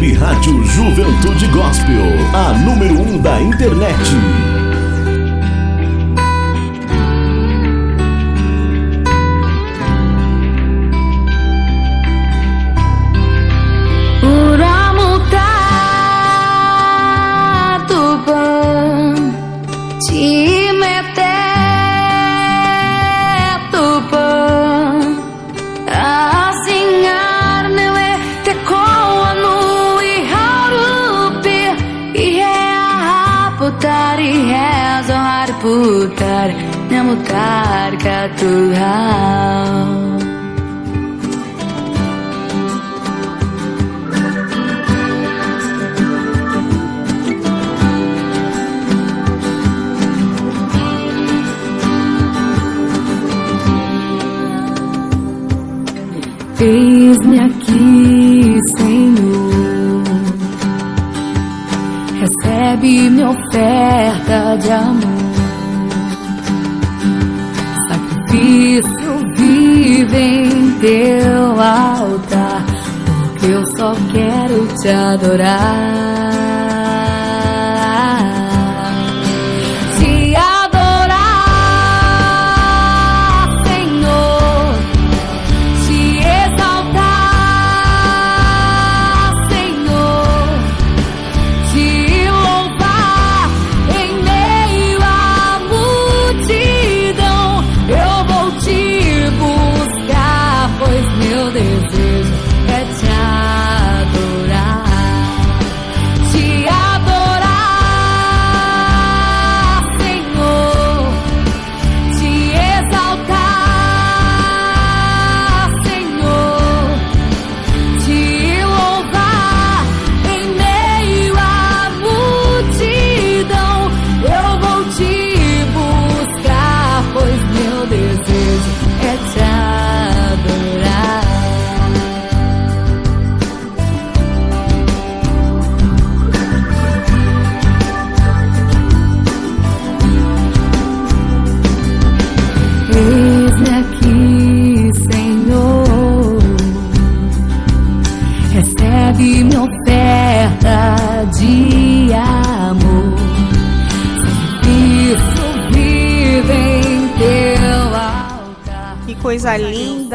[0.00, 1.94] Web Rádio Juventude Gospel,
[2.32, 4.59] a número 1 um da internet.
[38.50, 40.18] Catural.
[56.60, 60.02] Eis-me aqui, Senhor.
[62.18, 65.09] Recebe minha oferta de amor.
[70.80, 72.64] Teu altar,
[73.22, 76.09] porque eu só quero te adorar.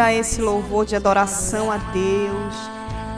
[0.06, 2.56] Linda esse louvor de adoração a Deus.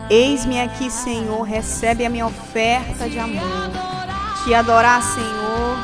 [0.10, 3.42] Eis-me aqui, Senhor, recebe a minha oferta de amor.
[4.44, 5.78] Te adorar, Senhor,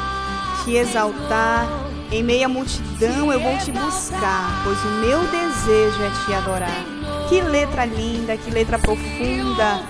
[0.63, 1.67] te exaltar.
[2.11, 6.85] Em meia multidão eu vou te buscar, pois o meu desejo é te adorar.
[7.27, 9.81] Que letra linda, que letra profunda.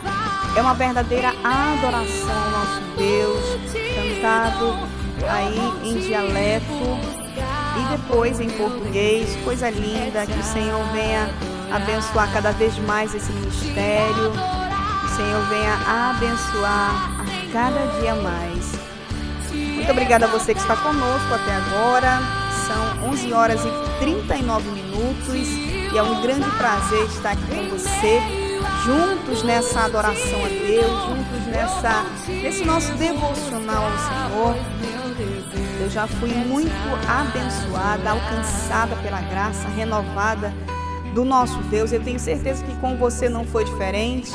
[0.56, 3.60] É uma verdadeira adoração ao nosso Deus,
[3.96, 4.74] cantado
[5.28, 7.23] aí em dialeto
[7.98, 9.36] depois em português.
[9.44, 11.30] Coisa linda, que o Senhor venha
[11.72, 14.32] abençoar cada vez mais esse ministério.
[14.32, 15.74] Que o Senhor venha
[16.10, 18.74] abençoar a cada dia mais.
[19.52, 22.20] Muito obrigada a você que está conosco até agora.
[22.68, 25.48] São 11 horas e 39 minutos
[25.94, 28.20] e é um grande prazer estar aqui com você,
[28.86, 34.93] juntos nessa adoração a Deus, juntos nessa nesse nosso devocional ao Senhor.
[35.84, 36.72] Eu já fui muito
[37.10, 40.54] abençoada, alcançada pela graça renovada
[41.14, 41.92] do nosso Deus.
[41.92, 44.32] Eu tenho certeza que com você não foi diferente.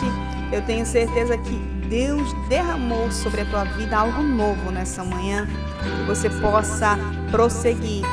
[0.53, 1.57] Eu tenho certeza que
[1.89, 5.47] Deus derramou sobre a tua vida algo novo nessa manhã.
[5.47, 6.99] Que você possa
[7.31, 8.05] prosseguir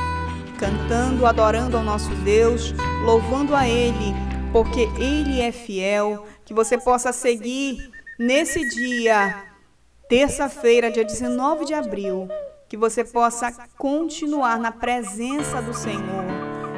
[0.57, 4.15] cantando, adorando ao nosso Deus, louvando a Ele,
[4.53, 6.25] porque Ele é fiel.
[6.45, 9.43] Que você possa seguir nesse dia,
[10.07, 12.29] terça-feira, dia 19 de abril,
[12.67, 16.25] que você possa continuar na presença do Senhor.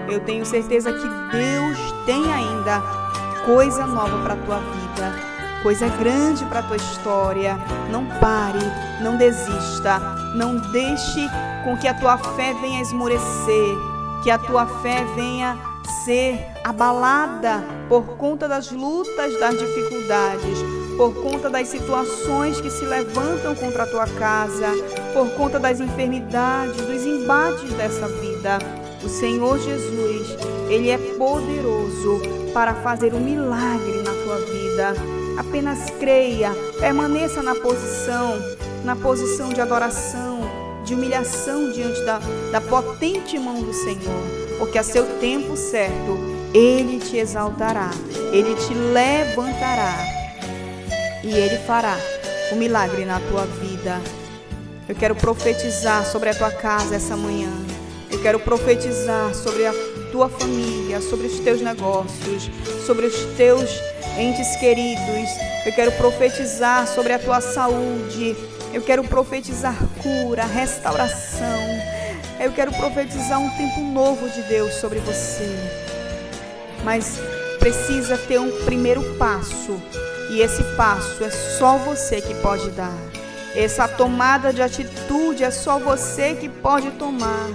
[0.10, 2.82] Eu tenho certeza que Deus tem ainda
[3.46, 5.16] coisa nova para a tua vida,
[5.64, 7.58] coisa grande para a tua história.
[7.90, 8.60] Não pare,
[9.02, 10.00] não desista,
[10.36, 11.28] não deixe
[11.64, 13.76] com que a tua fé venha esmorecer,
[14.24, 15.58] que a tua fé venha
[16.04, 20.60] ser abalada por conta das lutas, das dificuldades,
[20.98, 24.68] por conta das situações que se levantam contra a tua casa,
[25.14, 28.58] por conta das enfermidades, dos embates dessa vida.
[29.04, 30.36] O Senhor Jesus,
[30.68, 32.20] Ele é poderoso
[32.52, 34.96] para fazer um milagre na tua vida.
[35.38, 38.34] Apenas creia, permaneça na posição,
[38.84, 40.40] na posição de adoração,
[40.84, 42.20] de humilhação diante da,
[42.52, 46.18] da potente mão do Senhor, porque a seu tempo certo
[46.56, 47.92] Ele te exaltará,
[48.34, 50.17] Ele te levantará
[51.24, 51.98] e Ele fará
[52.52, 54.02] o um milagre na tua vida.
[54.88, 57.52] Eu quero profetizar sobre a tua casa essa manhã.
[58.10, 59.74] Eu quero profetizar sobre a
[60.12, 62.50] tua família, sobre os teus negócios,
[62.86, 63.70] sobre os teus
[64.18, 65.30] entes queridos.
[65.66, 68.36] Eu quero profetizar sobre a tua saúde.
[68.74, 71.60] Eu quero profetizar cura, restauração.
[72.40, 75.50] Eu quero profetizar um tempo novo de Deus sobre você.
[76.84, 77.20] Mas
[77.60, 79.82] precisa ter um primeiro passo.
[80.30, 82.94] E esse passo é só você que pode dar.
[83.56, 87.50] Essa tomada de atitude é só você que pode tomar.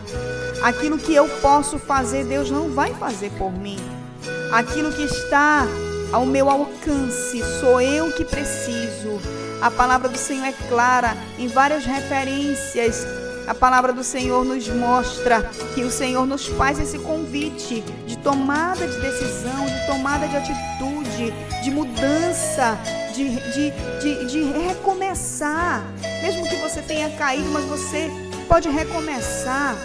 [0.63, 3.79] Aquilo que eu posso fazer, Deus não vai fazer por mim.
[4.53, 5.67] Aquilo que está
[6.13, 9.21] ao meu alcance, sou eu que preciso.
[9.61, 13.07] A palavra do Senhor é clara em várias referências.
[13.47, 15.43] A palavra do Senhor nos mostra
[15.75, 21.02] que o Senhor nos faz esse convite de tomada de decisão, de tomada de atitude,
[21.63, 22.79] de mudança,
[23.15, 23.71] de, de,
[24.01, 25.83] de, de recomeçar.
[26.23, 28.11] Mesmo que você tenha caído, mas você
[28.49, 29.77] pode recomeçar.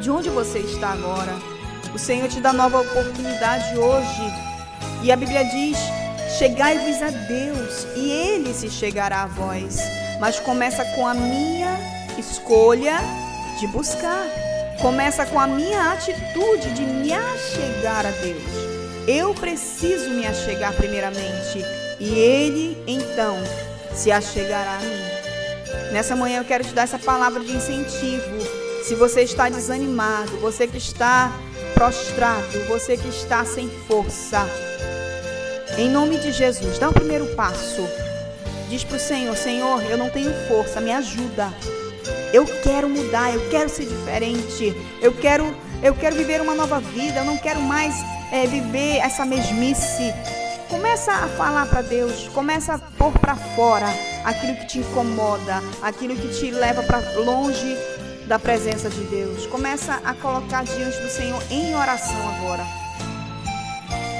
[0.00, 1.32] De onde você está agora?
[1.94, 4.22] O Senhor te dá nova oportunidade hoje.
[5.02, 5.78] E a Bíblia diz:
[6.38, 9.78] Chegai-vos a Deus, e Ele se chegará a vós.
[10.20, 11.78] Mas começa com a minha
[12.18, 12.98] escolha
[13.58, 14.26] de buscar.
[14.80, 18.63] Começa com a minha atitude de me achegar a Deus.
[19.06, 21.62] Eu preciso me achegar primeiramente,
[22.00, 23.36] e Ele então
[23.94, 25.92] se achegará a mim.
[25.92, 28.64] Nessa manhã eu quero te dar essa palavra de incentivo.
[28.82, 31.30] Se você está desanimado, você que está
[31.74, 34.46] prostrado, você que está sem força,
[35.76, 37.86] em nome de Jesus, dá o primeiro passo.
[38.70, 41.52] Diz para o Senhor: Senhor, eu não tenho força, me ajuda.
[42.32, 44.74] Eu quero mudar, eu quero ser diferente.
[45.02, 45.44] Eu quero,
[45.82, 47.20] eu quero viver uma nova vida.
[47.20, 47.94] Eu não quero mais
[48.34, 50.12] é, viver essa mesmice.
[50.68, 53.86] Começa a falar para Deus, começa a pôr para fora
[54.24, 57.76] aquilo que te incomoda, aquilo que te leva para longe
[58.26, 59.46] da presença de Deus.
[59.46, 62.64] Começa a colocar diante do Senhor em oração agora.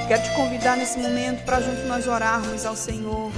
[0.06, 3.32] Quero te convidar nesse momento para junto nós orarmos ao Senhor.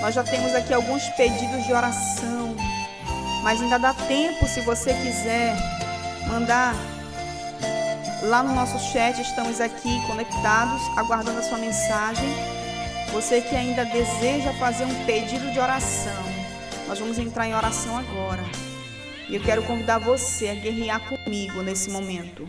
[0.00, 2.56] Nós já temos aqui alguns pedidos de oração,
[3.42, 5.54] mas ainda dá tempo se você quiser
[6.28, 6.74] mandar
[8.24, 9.20] lá no nosso chat.
[9.20, 12.28] Estamos aqui conectados, aguardando a sua mensagem.
[13.12, 16.24] Você que ainda deseja fazer um pedido de oração,
[16.88, 18.42] nós vamos entrar em oração agora.
[19.28, 22.48] E eu quero convidar você a guerrear comigo nesse momento.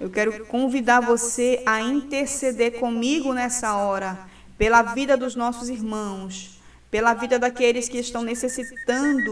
[0.00, 4.18] Eu quero convidar você a interceder comigo nessa hora,
[4.58, 6.60] pela vida dos nossos irmãos,
[6.90, 9.30] pela vida daqueles que estão necessitando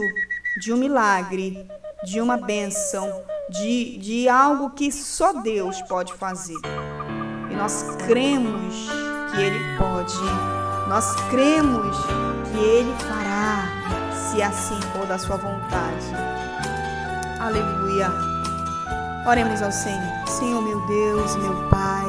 [0.59, 1.67] de um milagre,
[2.03, 6.59] de uma bênção, de, de algo que só Deus pode fazer.
[7.49, 8.89] E nós cremos
[9.31, 10.15] que Ele pode,
[10.89, 11.97] nós cremos
[12.51, 16.05] que Ele fará, se assim for da Sua vontade.
[17.39, 18.11] Aleluia.
[19.27, 20.27] Oremos ao Senhor.
[20.27, 22.05] Senhor, meu Deus, meu Pai.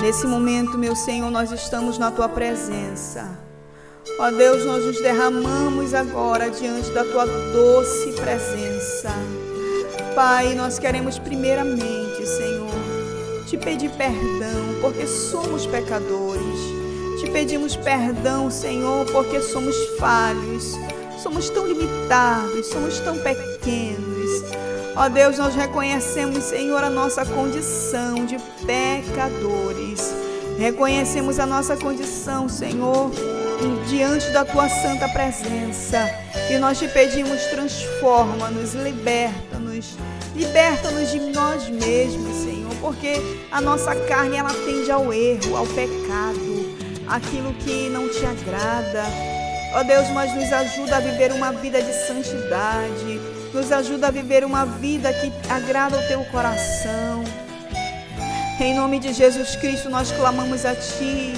[0.00, 3.41] Nesse momento, meu Senhor, nós estamos na tua presença.
[4.18, 9.10] Ó Deus, nós nos derramamos agora diante da tua doce presença.
[10.14, 12.70] Pai, nós queremos primeiramente, Senhor,
[13.46, 16.58] te pedir perdão porque somos pecadores.
[17.20, 20.76] Te pedimos perdão, Senhor, porque somos falhos.
[21.22, 24.42] Somos tão limitados, somos tão pequenos.
[24.96, 30.12] Ó Deus, nós reconhecemos, Senhor, a nossa condição de pecadores.
[30.58, 33.10] Reconhecemos a nossa condição, Senhor,
[33.88, 35.98] diante da tua santa presença.
[36.50, 39.96] E nós te pedimos, transforma-nos, liberta-nos.
[40.34, 43.14] Liberta-nos de nós mesmos, Senhor, porque
[43.50, 46.76] a nossa carne ela tende ao erro, ao pecado,
[47.06, 49.04] aquilo que não te agrada.
[49.74, 54.44] Ó Deus, mas nos ajuda a viver uma vida de santidade nos ajuda a viver
[54.44, 57.22] uma vida que agrada o teu coração.
[58.58, 61.34] Em nome de Jesus Cristo, nós clamamos a Ti.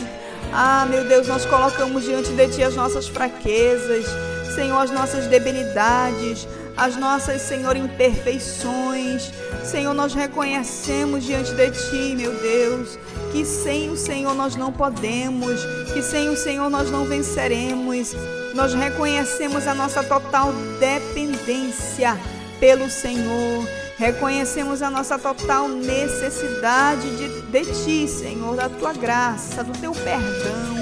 [0.57, 4.07] Ah, meu Deus, nós colocamos diante de Ti as nossas fraquezas,
[4.55, 9.33] Senhor, as nossas debilidades, as nossas, Senhor, imperfeições.
[9.65, 12.97] Senhor, nós reconhecemos diante de Ti, meu Deus,
[13.33, 15.61] que sem o Senhor nós não podemos,
[15.93, 18.15] que sem o Senhor nós não venceremos.
[18.55, 22.17] Nós reconhecemos a nossa total dependência
[22.61, 23.84] pelo Senhor.
[23.97, 30.75] Reconhecemos a nossa total necessidade de, de Ti, Senhor, da Tua graça, do Teu perdão.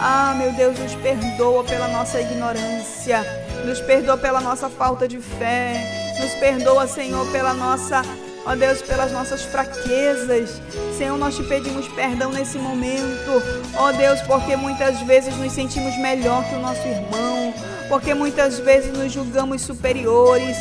[0.00, 3.24] Ah, meu Deus, nos perdoa pela nossa ignorância,
[3.64, 5.74] nos perdoa pela nossa falta de fé,
[6.20, 8.02] nos perdoa, Senhor, pela nossa
[8.46, 10.62] Ó Deus, pelas nossas fraquezas.
[10.96, 13.42] Senhor, nós te pedimos perdão nesse momento.
[13.76, 17.52] Ó Deus, porque muitas vezes nos sentimos melhor que o nosso irmão,
[17.88, 20.56] porque muitas vezes nos julgamos superiores.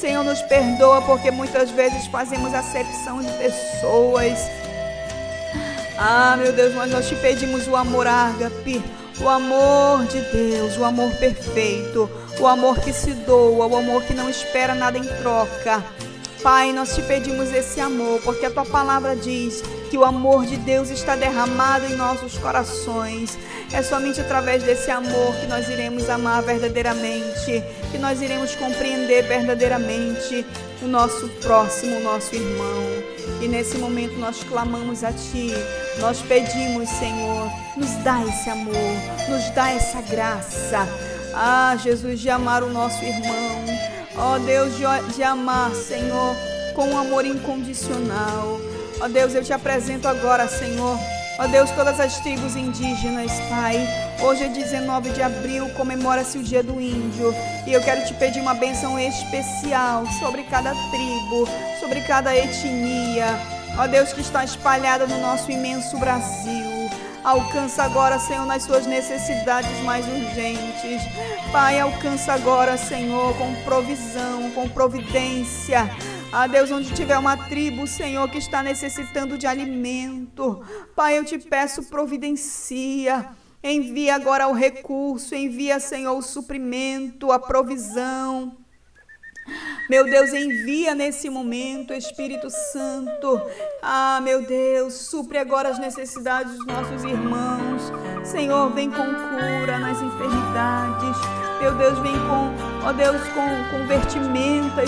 [0.00, 4.38] Senhor, nos perdoa porque muitas vezes fazemos acepção de pessoas.
[5.96, 8.82] Ah, meu Deus, mas nós te pedimos o amor ágape,
[9.20, 14.12] o amor de Deus, o amor perfeito, o amor que se doa, o amor que
[14.12, 15.82] não espera nada em troca.
[16.42, 20.58] Pai, nós te pedimos esse amor, porque a tua palavra diz que o amor de
[20.58, 23.38] Deus está derramado em nossos corações.
[23.74, 30.46] É somente através desse amor que nós iremos amar verdadeiramente, que nós iremos compreender verdadeiramente.
[30.80, 32.84] o nosso próximo, o nosso irmão.
[33.40, 35.50] E nesse momento nós clamamos a Ti,
[35.98, 38.74] nós pedimos, Senhor, nos dá esse amor,
[39.28, 40.86] nos dá essa graça.
[41.34, 43.64] Ah, Jesus, de amar o nosso irmão.
[44.16, 44.84] Ó oh, Deus, de,
[45.14, 46.36] de amar, Senhor,
[46.74, 48.60] com um amor incondicional.
[49.00, 50.96] Ó oh, Deus, eu te apresento agora, Senhor,
[51.36, 53.76] Ó Deus, todas as tribos indígenas, Pai.
[54.22, 57.34] Hoje é 19 de abril, comemora-se o Dia do Índio.
[57.66, 61.48] E eu quero te pedir uma bênção especial sobre cada tribo,
[61.80, 63.26] sobre cada etnia.
[63.76, 66.88] Ó Deus, que está espalhada no nosso imenso Brasil.
[67.24, 71.02] Alcança agora, Senhor, nas suas necessidades mais urgentes.
[71.50, 75.90] Pai, alcança agora, Senhor, com provisão, com providência.
[76.36, 80.64] Ah, Deus, onde tiver uma tribo, Senhor, que está necessitando de alimento,
[80.96, 83.28] Pai, eu te peço, providencia.
[83.62, 88.63] Envia agora o recurso, envia, Senhor, o suprimento, a provisão.
[89.88, 93.40] Meu Deus, envia nesse momento, Espírito Santo.
[93.82, 97.92] Ah, meu Deus, supre agora as necessidades dos nossos irmãos.
[98.24, 101.16] Senhor, vem com cura nas enfermidades.
[101.60, 103.86] Meu Deus, vem com, ó Deus, com, com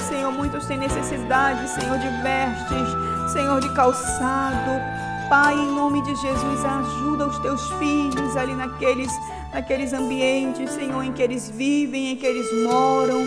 [0.02, 0.32] Senhor.
[0.32, 4.80] Muitos têm necessidade, Senhor, de vestes, Senhor, de calçado.
[5.28, 9.10] Pai, em nome de Jesus, ajuda os teus filhos ali naqueles,
[9.56, 13.24] naqueles ambientes, Senhor, em que eles vivem, em que eles moram.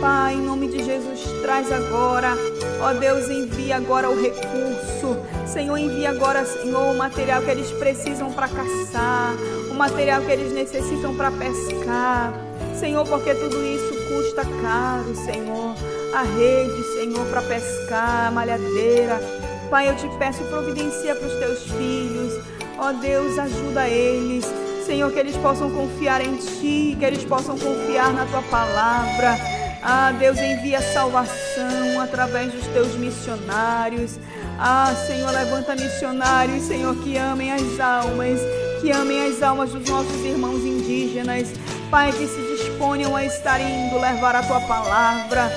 [0.00, 2.34] Pai, em nome de Jesus, traz agora,
[2.80, 5.18] ó Deus, envia agora o recurso.
[5.44, 9.34] Senhor, envia agora, Senhor, o material que eles precisam para caçar,
[9.72, 12.32] o material que eles necessitam para pescar.
[12.78, 15.74] Senhor, porque tudo isso custa caro, Senhor.
[16.14, 19.20] A rede, Senhor, para pescar, a malhadeira.
[19.68, 22.40] Pai, eu te peço, providencia para os teus filhos.
[22.78, 24.46] Ó Deus, ajuda eles.
[24.82, 29.38] Senhor, que eles possam confiar em Ti, que eles possam confiar na Tua palavra.
[29.82, 34.18] Ah, Deus, envia salvação através dos Teus missionários.
[34.58, 38.40] Ah, Senhor, levanta missionários, Senhor, que amem as almas,
[38.80, 41.48] que amem as almas dos nossos irmãos indígenas.
[41.90, 45.50] Pai, que se disponham a estar indo levar a tua palavra.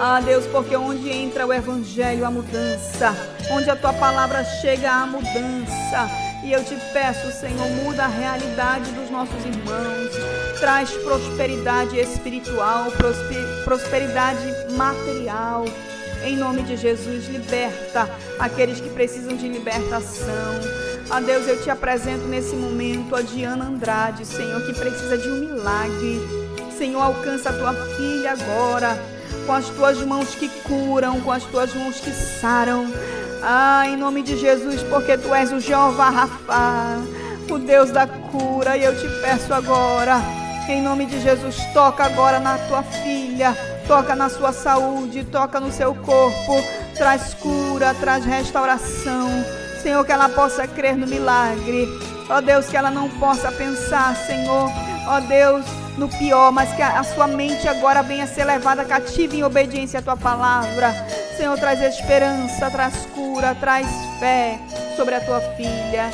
[0.00, 3.14] Ah, Deus, porque onde entra o evangelho, a mudança,
[3.50, 6.27] onde a tua palavra chega, a mudança.
[6.42, 12.92] E eu te peço, Senhor, muda a realidade dos nossos irmãos, traz prosperidade espiritual,
[13.64, 15.64] prosperidade material.
[16.24, 18.08] Em nome de Jesus, liberta
[18.38, 20.78] aqueles que precisam de libertação.
[21.10, 25.40] A Deus, eu te apresento nesse momento a Diana Andrade, Senhor, que precisa de um
[25.40, 26.20] milagre.
[26.76, 28.96] Senhor, alcança a tua filha agora,
[29.46, 32.86] com as tuas mãos que curam, com as tuas mãos que saram.
[33.42, 36.98] Ah, em nome de Jesus, porque tu és o Jeová Rafa,
[37.50, 40.20] o Deus da cura, e eu te peço agora,
[40.68, 43.56] em nome de Jesus, toca agora na tua filha,
[43.86, 46.62] toca na sua saúde, toca no seu corpo,
[46.96, 49.28] traz cura, traz restauração.
[49.82, 51.86] Senhor, que ela possa crer no milagre.
[52.28, 54.70] Ó Deus, que ela não possa pensar, Senhor,
[55.06, 55.64] ó Deus,
[55.98, 60.02] no pior, mas que a, sua mente agora venha ser levada cativa em obediência à
[60.02, 60.94] tua palavra.
[61.36, 63.86] Senhor, traz esperança, traz cura, traz
[64.18, 64.58] fé
[64.96, 66.10] sobre a tua filha.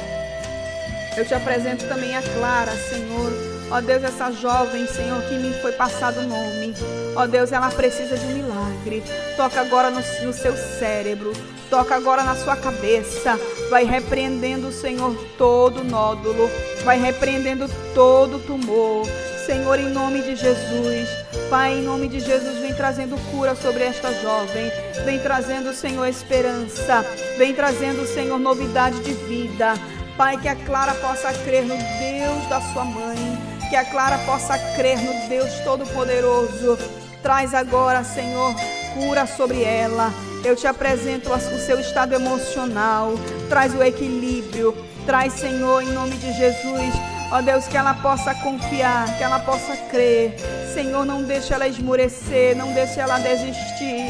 [1.17, 3.33] Eu te apresento também a Clara, Senhor.
[3.71, 6.75] Ó Deus, essa jovem, Senhor, que me foi passado o nome.
[7.15, 9.03] Ó Deus, ela precisa de um milagre.
[9.37, 11.33] Toca agora no, no seu cérebro.
[11.71, 13.39] Toca agora na sua cabeça.
[13.71, 16.51] Vai repreendendo, Senhor, todo nódulo.
[16.85, 19.07] Vai repreendendo todo tumor.
[19.47, 21.09] Senhor, em nome de Jesus.
[21.51, 24.71] Pai, em nome de Jesus, vem trazendo cura sobre esta jovem.
[25.05, 27.05] Vem trazendo, Senhor, esperança.
[27.37, 29.75] Vem trazendo, Senhor, novidade de vida.
[30.17, 34.57] Pai, que a Clara possa crer no Deus da sua mãe que a Clara possa
[34.77, 36.79] crer no Deus Todo-Poderoso.
[37.21, 38.55] Traz agora, Senhor,
[38.95, 40.13] cura sobre ela.
[40.45, 43.15] Eu te apresento o seu estado emocional.
[43.49, 44.77] Traz o equilíbrio.
[45.05, 47.14] Traz, Senhor, em nome de Jesus.
[47.35, 50.37] Ó Deus, que ela possa confiar, que ela possa crer.
[50.73, 54.07] Senhor, não deixe ela esmorecer, não deixe ela desistir.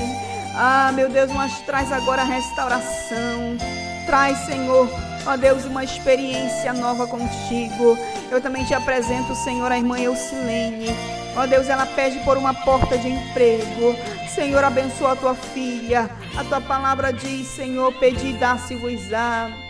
[0.55, 3.57] Ah, meu Deus, mas traz agora a restauração.
[4.05, 4.91] Traz, Senhor,
[5.25, 7.97] ó Deus, uma experiência nova contigo.
[8.31, 10.95] Eu também te apresento, Senhor, a irmã Eucilene.
[11.35, 13.97] Ó Deus, ela pede por uma porta de emprego.
[14.35, 16.11] Senhor, abençoa a tua filha.
[16.37, 19.64] A tua palavra diz, Senhor, pedi e dá-se-vos-á.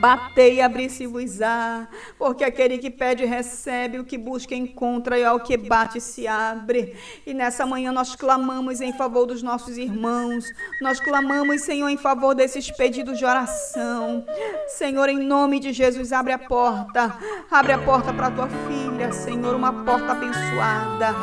[0.00, 1.86] Batei e abri-se-vos-á,
[2.18, 6.96] porque aquele que pede recebe, o que busca encontra, e ao que bate se abre.
[7.26, 10.46] E nessa manhã nós clamamos em favor dos nossos irmãos,
[10.80, 14.24] nós clamamos, Senhor, em favor desses pedidos de oração.
[14.68, 17.18] Senhor, em nome de Jesus, abre a porta,
[17.50, 21.14] abre a porta para tua filha, Senhor, uma porta abençoada.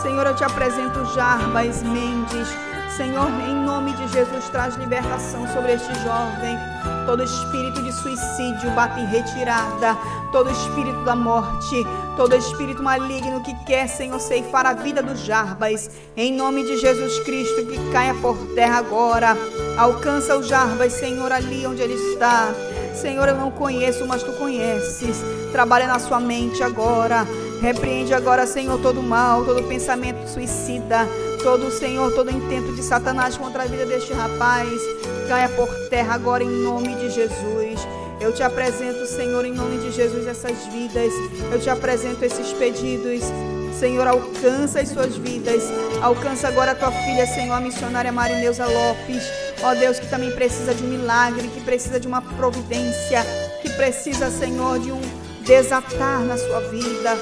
[0.00, 2.48] Senhor, eu te apresento Jarbas Mendes.
[2.96, 6.95] Senhor, em nome de Jesus, traz libertação sobre este jovem.
[7.06, 9.96] Todo espírito de suicídio bate em retirada.
[10.32, 15.88] Todo espírito da morte, todo espírito maligno que quer, Senhor, ceifar a vida do Jarbas.
[16.16, 19.36] Em nome de Jesus Cristo, que caia por terra agora.
[19.78, 22.52] Alcança o Jarbas, Senhor, ali onde ele está.
[22.94, 25.22] Senhor, eu não conheço, mas tu conheces.
[25.52, 27.24] Trabalha na sua mente agora.
[27.60, 31.08] Repreende agora, Senhor, todo mal, todo pensamento suicida,
[31.42, 34.68] todo, Senhor, todo intento de Satanás contra a vida deste rapaz.
[35.28, 37.80] Caia por terra agora em nome de Jesus.
[38.20, 41.12] Eu te apresento, Senhor, em nome de Jesus, essas vidas.
[41.52, 43.22] Eu te apresento esses pedidos.
[43.78, 45.62] Senhor, alcança as suas vidas.
[46.00, 49.22] Alcança agora a tua filha, Senhor, a missionária Marineuza Lopes.
[49.62, 53.24] Ó Deus, que também precisa de um milagre, que precisa de uma providência,
[53.60, 55.00] que precisa, Senhor, de um
[55.42, 57.16] desatar na sua vida.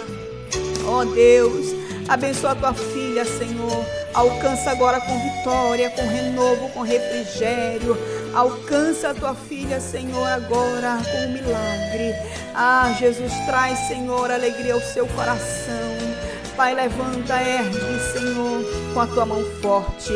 [0.87, 1.75] Ó Deus,
[2.09, 3.85] abençoa a tua filha, Senhor.
[4.13, 7.97] Alcança agora com vitória, com renovo, com refrigério.
[8.35, 12.15] Alcança a tua filha, Senhor, agora com um milagre.
[12.55, 15.95] Ah, Jesus, traz, Senhor, alegria ao seu coração.
[16.57, 17.79] Pai, levanta, ergue,
[18.13, 20.13] Senhor, com a tua mão forte.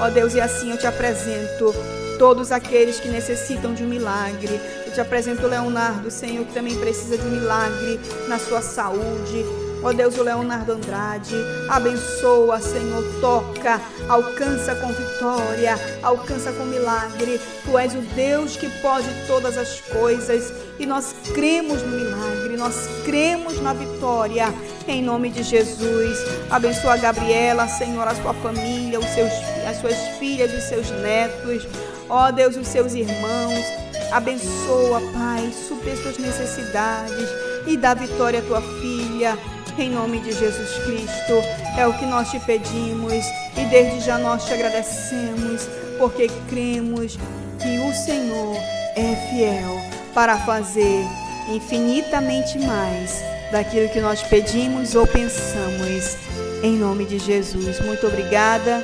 [0.00, 1.74] Ó Deus, e assim eu te apresento
[2.18, 4.58] todos aqueles que necessitam de um milagre.
[4.86, 9.44] Eu te apresento o Leonardo, Senhor, que também precisa de um milagre na sua saúde.
[9.82, 11.34] Ó Deus, o Leonardo Andrade,
[11.68, 17.40] abençoa, Senhor, toca, alcança com vitória, alcança com milagre.
[17.64, 22.88] Tu és o Deus que pode todas as coisas e nós cremos no milagre, nós
[23.04, 24.54] cremos na vitória,
[24.86, 26.18] em nome de Jesus.
[26.48, 29.32] Abençoa a Gabriela, Senhor, a sua família, os seus,
[29.68, 31.66] as suas filhas, os seus netos,
[32.08, 33.64] ó Deus, os seus irmãos.
[34.12, 37.28] Abençoa, Pai, supre suas necessidades
[37.66, 39.36] e dá vitória à tua filha.
[39.78, 41.32] Em nome de Jesus Cristo,
[41.78, 43.24] é o que nós te pedimos
[43.56, 45.66] e desde já nós te agradecemos,
[45.98, 47.18] porque cremos
[47.58, 48.56] que o Senhor
[48.94, 49.80] é fiel
[50.14, 51.04] para fazer
[51.48, 56.16] infinitamente mais daquilo que nós pedimos ou pensamos.
[56.62, 58.82] Em nome de Jesus, muito obrigada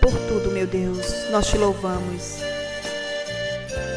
[0.00, 1.30] por tudo, meu Deus.
[1.30, 2.38] Nós te louvamos.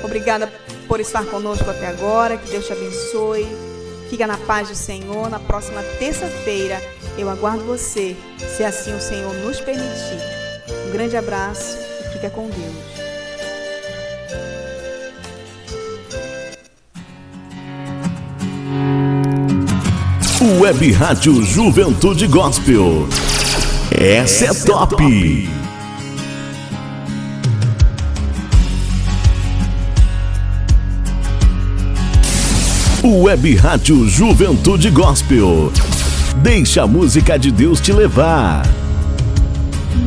[0.03, 0.51] Obrigada
[0.87, 2.37] por estar conosco até agora.
[2.37, 3.74] Que Deus te abençoe.
[4.09, 5.29] Fica na paz do Senhor.
[5.29, 6.81] Na próxima terça-feira
[7.17, 10.19] eu aguardo você, se assim o Senhor nos permitir.
[10.87, 12.95] Um grande abraço e fica com Deus.
[20.59, 23.07] Web Rádio Juventude Gospel.
[23.91, 25.54] Essa é top.
[33.05, 35.71] Web Rádio Juventude Gospel.
[36.37, 38.65] Deixa a música de Deus te levar.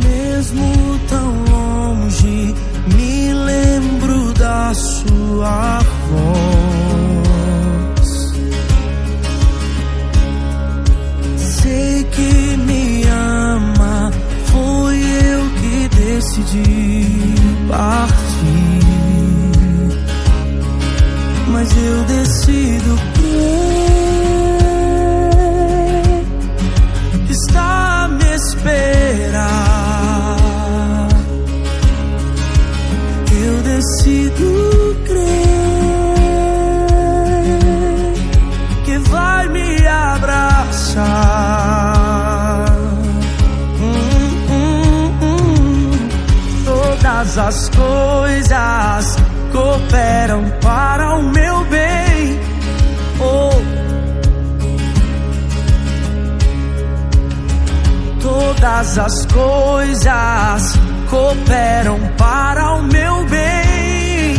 [0.02, 2.54] Mesmo tão longe,
[2.96, 5.78] me lembro da sua
[6.10, 6.88] voz.
[11.36, 14.10] Sei que me ama,
[14.46, 16.64] foi eu que decidi
[17.68, 18.27] partir.
[21.86, 23.88] Eu decido crer
[27.38, 29.48] está a me esperar.
[33.30, 35.18] Eu decido crer
[38.84, 41.04] que vai me abraçar.
[43.80, 43.94] Hum,
[44.50, 45.90] hum, hum.
[46.64, 49.16] Todas as coisas
[49.52, 51.64] cooperam para o meu
[58.60, 60.78] Todas as coisas
[61.08, 64.34] cooperam para o meu bem.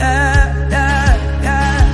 [0.00, 1.92] É, é, é.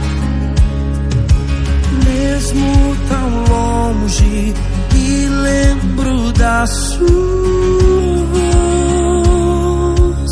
[2.07, 4.55] Mesmo tão longe,
[4.93, 7.09] me lembro da sua
[9.03, 10.31] voz.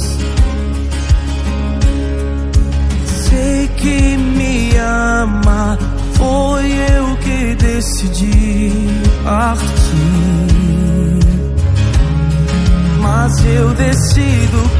[3.28, 5.76] Sei que me ama,
[6.14, 8.72] foi eu que decidi
[9.24, 10.55] partir.
[13.26, 14.75] Mas eu decido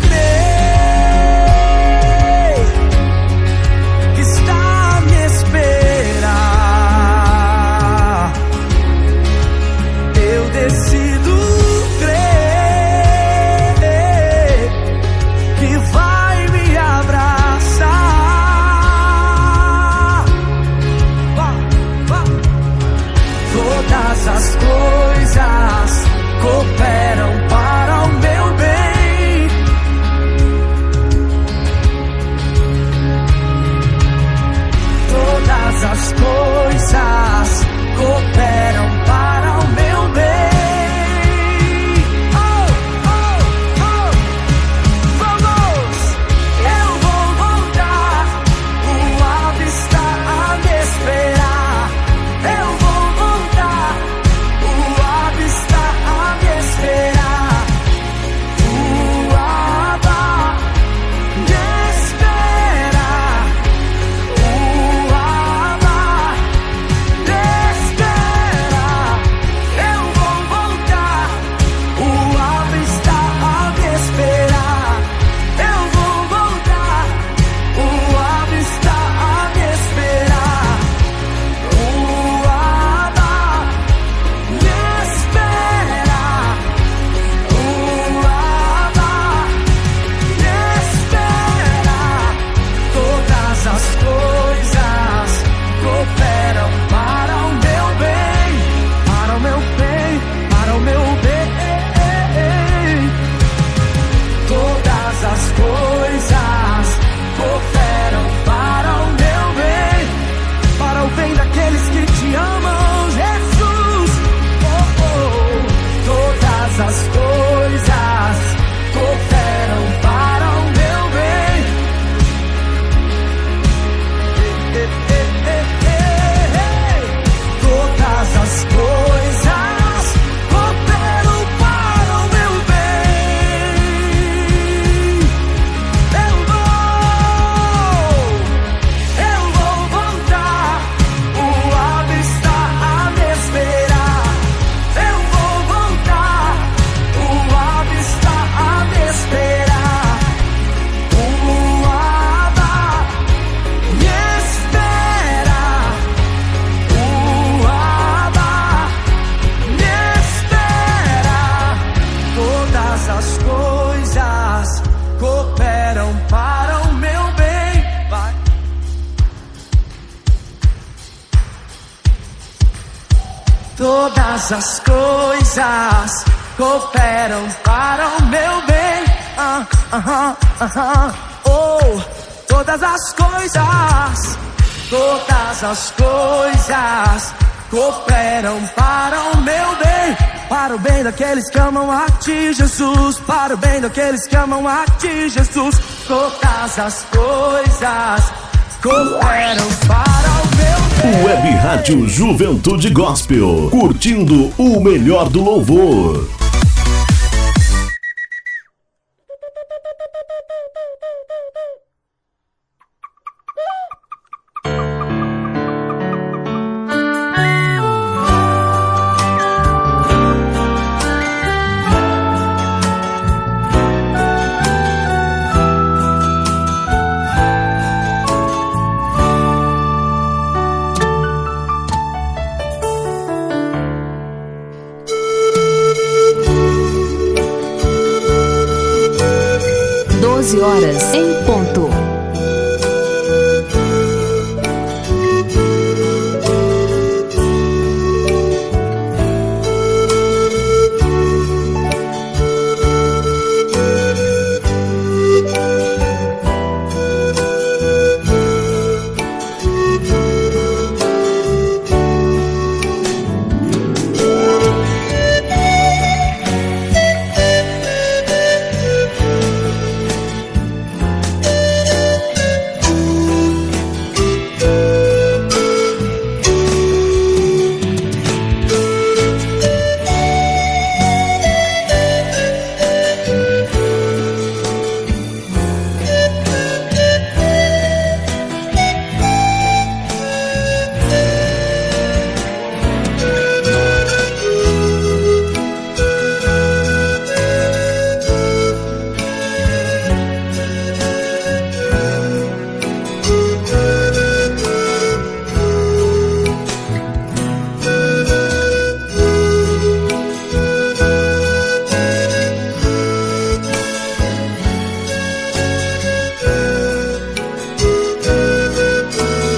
[185.66, 187.34] todas as coisas
[187.70, 190.16] cooperam para o meu bem.
[190.48, 193.18] Para o bem daqueles que amam a ti, Jesus.
[193.26, 195.76] Para o bem daqueles que amam a ti, Jesus.
[196.06, 198.32] Todas as coisas
[198.80, 201.24] cooperam para o meu bem.
[201.24, 206.28] Web Rádio Juventude Gospel, curtindo o melhor do louvor.